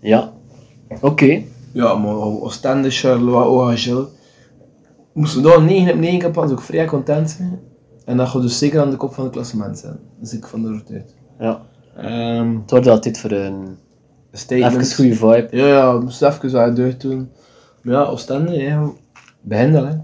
[0.00, 0.32] Ja.
[1.00, 1.42] Oké.
[1.72, 4.04] Ja, maar Oostende, Charleroi, OHL.
[5.12, 7.60] Moesten we daar 9 op 9 kapot, ook vrij content zijn.
[8.04, 9.98] En dat gaat dus zeker aan de kop van het klassement zijn.
[10.20, 11.14] Dus ik van de overtuigd.
[11.38, 11.60] Ja.
[11.96, 13.76] Ehm Het wordt altijd voor een
[14.32, 14.72] statement.
[14.74, 15.48] even goede vibe.
[15.50, 17.30] Ja, ja, we moesten even wat deugd doen.
[17.82, 18.90] Maar ja, Oostende, ja,
[19.40, 19.94] begin dat hè.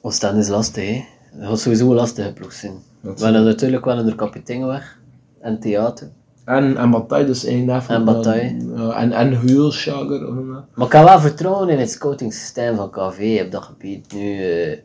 [0.00, 1.04] Oostende is lastig, hè.
[1.32, 2.72] Dat gaat sowieso een lastige ploeg zijn.
[3.02, 4.98] Dat We hebben natuurlijk wel een kapitein weg.
[5.40, 6.10] En theater.
[6.44, 7.96] En, en Bataille, dus eigenlijk daarvan.
[7.96, 8.56] En Bataille.
[8.76, 10.20] Ja, en, en Huelschager.
[10.20, 10.64] dat?
[10.74, 14.12] Maar ik kan wel vertrouwen in het scouting-systeem van KV op dat gebied.
[14.12, 14.78] Nu, eh,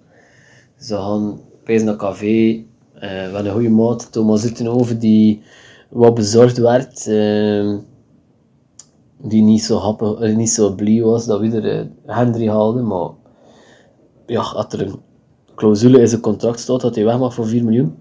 [0.80, 2.22] ze gaan pezen naar KV.
[2.22, 5.44] eh we hebben een goede maat, Thomas Uttenhoven, die
[5.90, 7.08] wat bezorgd werd.
[7.08, 7.74] eh,
[9.26, 12.88] die niet zo, happig, eh, niet zo blij was dat we er eh, Hendry haalden.
[12.88, 13.10] Maar
[14.26, 15.00] ja, als er een
[15.64, 17.96] clausule in zijn contract staat dat hij weg mag voor 4 miljoen,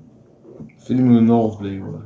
[0.79, 2.03] 4 miljoen nog blijven.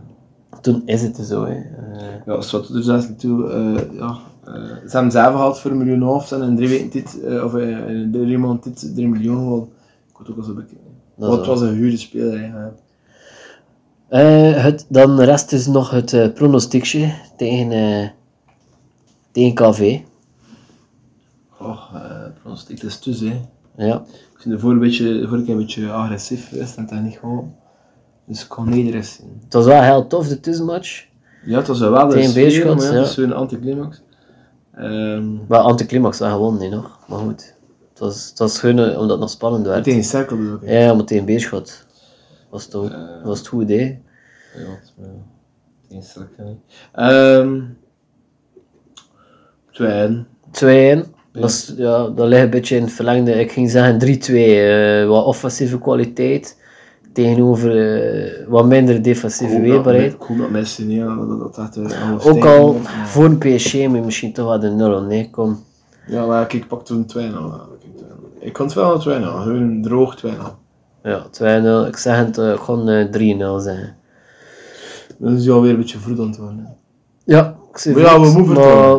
[0.60, 1.44] toen is het zo.
[1.44, 1.52] Hè.
[1.54, 4.18] Eh, Ja, als wat er zelfs naartoe, eh ja.
[4.44, 4.52] eh,
[4.88, 7.54] ze hebben zelf gehad voor een miljoen half en in drie weken dit, eh, of
[7.56, 9.68] in drie maanden dit 3 miljoen gewoon.
[10.10, 10.76] Ik had ook al zo bekeken.
[11.16, 12.74] Dat Wat is was een huurde speler eigenlijk.
[14.08, 18.08] Eh, het, dan rest dus nog het eh, pronostiekje tegen, eh,
[19.32, 19.98] tegen KV.
[21.60, 22.00] Oh, uh,
[22.42, 23.28] pronostiek, dat is tussen.
[23.76, 23.84] hè.
[23.86, 24.04] Ja.
[24.46, 27.54] Vind de vorige, beetje, vorige keer een beetje agressief geweest en dat niet gewoon.
[28.26, 29.40] Dus ik kon niet de rest zien.
[29.44, 31.06] Het was wel heel tof, de tussenmatch.
[31.44, 32.98] Ja, het was wel Tegen sfeer, maar ja, ja.
[32.98, 34.02] het is weer een anticlimax.
[34.74, 36.98] Ehm Maar anticlimax wel gewonnen, niet nog.
[37.08, 37.54] Maar goed.
[37.90, 39.84] Het was, het was gewoon eh, omdat het nog spannend werd.
[39.84, 40.60] tegen Cirkel ik.
[40.68, 40.78] hè.
[40.84, 41.86] Ja, maar tegen Beerschot
[42.50, 42.90] was het, ook,
[43.24, 44.02] was het goed idee.
[44.56, 44.64] Ja,
[44.96, 45.22] wel-
[45.88, 46.60] tegen Cirkel.
[46.92, 47.60] Ehm
[49.72, 50.26] Twijn.
[51.06, 51.14] 2-1.
[51.40, 53.32] Dat, is, ja, dat ligt een beetje in het verlengde.
[53.40, 54.34] Ik ging zeggen 3-2.
[54.34, 56.56] eh, wat offensieve kwaliteit
[57.12, 60.12] tegenover eh, wat minder defensieve weerbaarheid.
[60.12, 64.04] Ik hoop dat Messi niet, ja, dat, dat, Ook al maar- voor een PSG moet
[64.04, 65.30] misschien toch wel de 0 nee.
[66.06, 67.18] Ja, maar ik pak toen 2-0.
[67.18, 67.30] ja,
[67.80, 67.92] kijk,
[68.40, 69.40] eh, Ik kon 2-0, 2-0.
[69.42, 70.56] Gewoon droog 2-0.
[71.02, 71.86] Ja, 2-0.
[71.88, 72.58] Ik zeg het, eh, ik
[72.88, 73.96] eh, 3-0 zeggen.
[75.18, 76.76] Dat is alweer een beetje vroeg aan het worden.
[77.24, 78.54] Ja, we moeten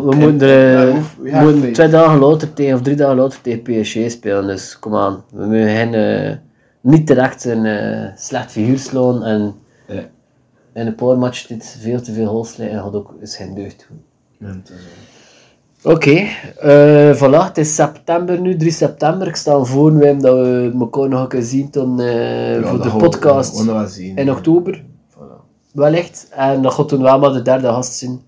[0.06, 3.62] we En- moeten, er, we moeten twee dagen later tegen, of drie dagen later tegen
[3.62, 5.24] PSG spelen, dus kom aan.
[5.32, 6.36] We moeten geen, eh,
[6.82, 9.56] niet direct een eh, slecht figuur slaan en
[9.88, 10.02] Ja.
[10.74, 13.86] in een paar matchen dit veel te veel goals slaan gaat ook is geen deugd
[13.90, 14.02] doen.
[14.40, 14.56] Ja,
[15.84, 16.26] Oké,
[16.60, 19.28] eh voilà, het is september nu, 3 september.
[19.28, 22.82] Ik stel voor Wim, dat we elkaar nog een keer zien dan, eh, ja, voor
[22.82, 24.16] de we- podcast we zien.
[24.16, 24.82] in oktober.
[25.14, 25.46] Voilà.
[25.74, 26.28] Wellicht.
[26.32, 28.22] En dat gaat toen wel maar de derde gast zijn.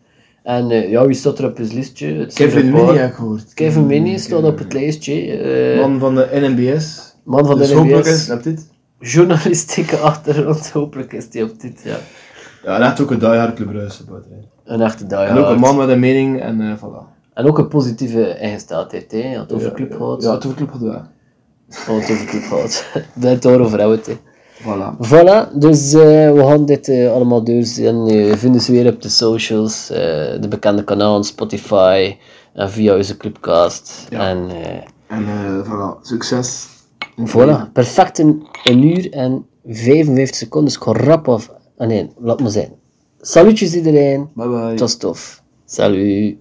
[0.44, 2.14] En eh, ja, wie staat er op het lijstje?
[2.14, 2.72] Het Kevin.
[2.72, 3.54] Mini heb ik gehoord.
[3.54, 5.14] Kevin Mini staat op het lijstje.
[5.38, 7.16] eh, man, Man van de NMBS.
[7.26, 8.68] van de dus hopelijk is, heb dit?
[9.00, 10.70] Journalistieke achtergrond.
[10.70, 11.98] Hopelijk is die op dit, ja.
[12.64, 14.04] Ja, en echt ook een diehard Club Brugge.
[14.66, 15.40] Een echte En diehard.
[15.40, 17.18] ook een man met een mening en eh voilà.
[17.34, 19.36] En ook een positieve ingesteldheid, hè.
[19.36, 20.24] Had het over club gehad.
[20.24, 20.86] Ja, het over club we.
[21.70, 22.86] Je had het over club gehad.
[23.14, 24.18] Dat het daarover houden, hè.
[24.64, 24.96] Voilà.
[25.10, 28.06] Voilà, dus eh, we gaan dit eh, allemaal doorzien.
[28.06, 29.98] Je vindt ze weer op de socials, eh,
[30.42, 32.16] de bekende kanalen, Spotify
[32.54, 34.06] en via onze clubcast.
[34.10, 34.28] Ja.
[34.30, 36.68] En eh, En eh voilà, succes.
[37.26, 40.74] voilà, perfect in een uur en 55 seconden.
[40.74, 41.52] Dus ik rap af.
[41.78, 42.72] Ah nee, laat maar zijn.
[43.22, 44.30] Salutjes iedereen.
[44.34, 44.74] Bye bye.
[44.74, 45.42] Tot tof.
[45.66, 46.38] Salut.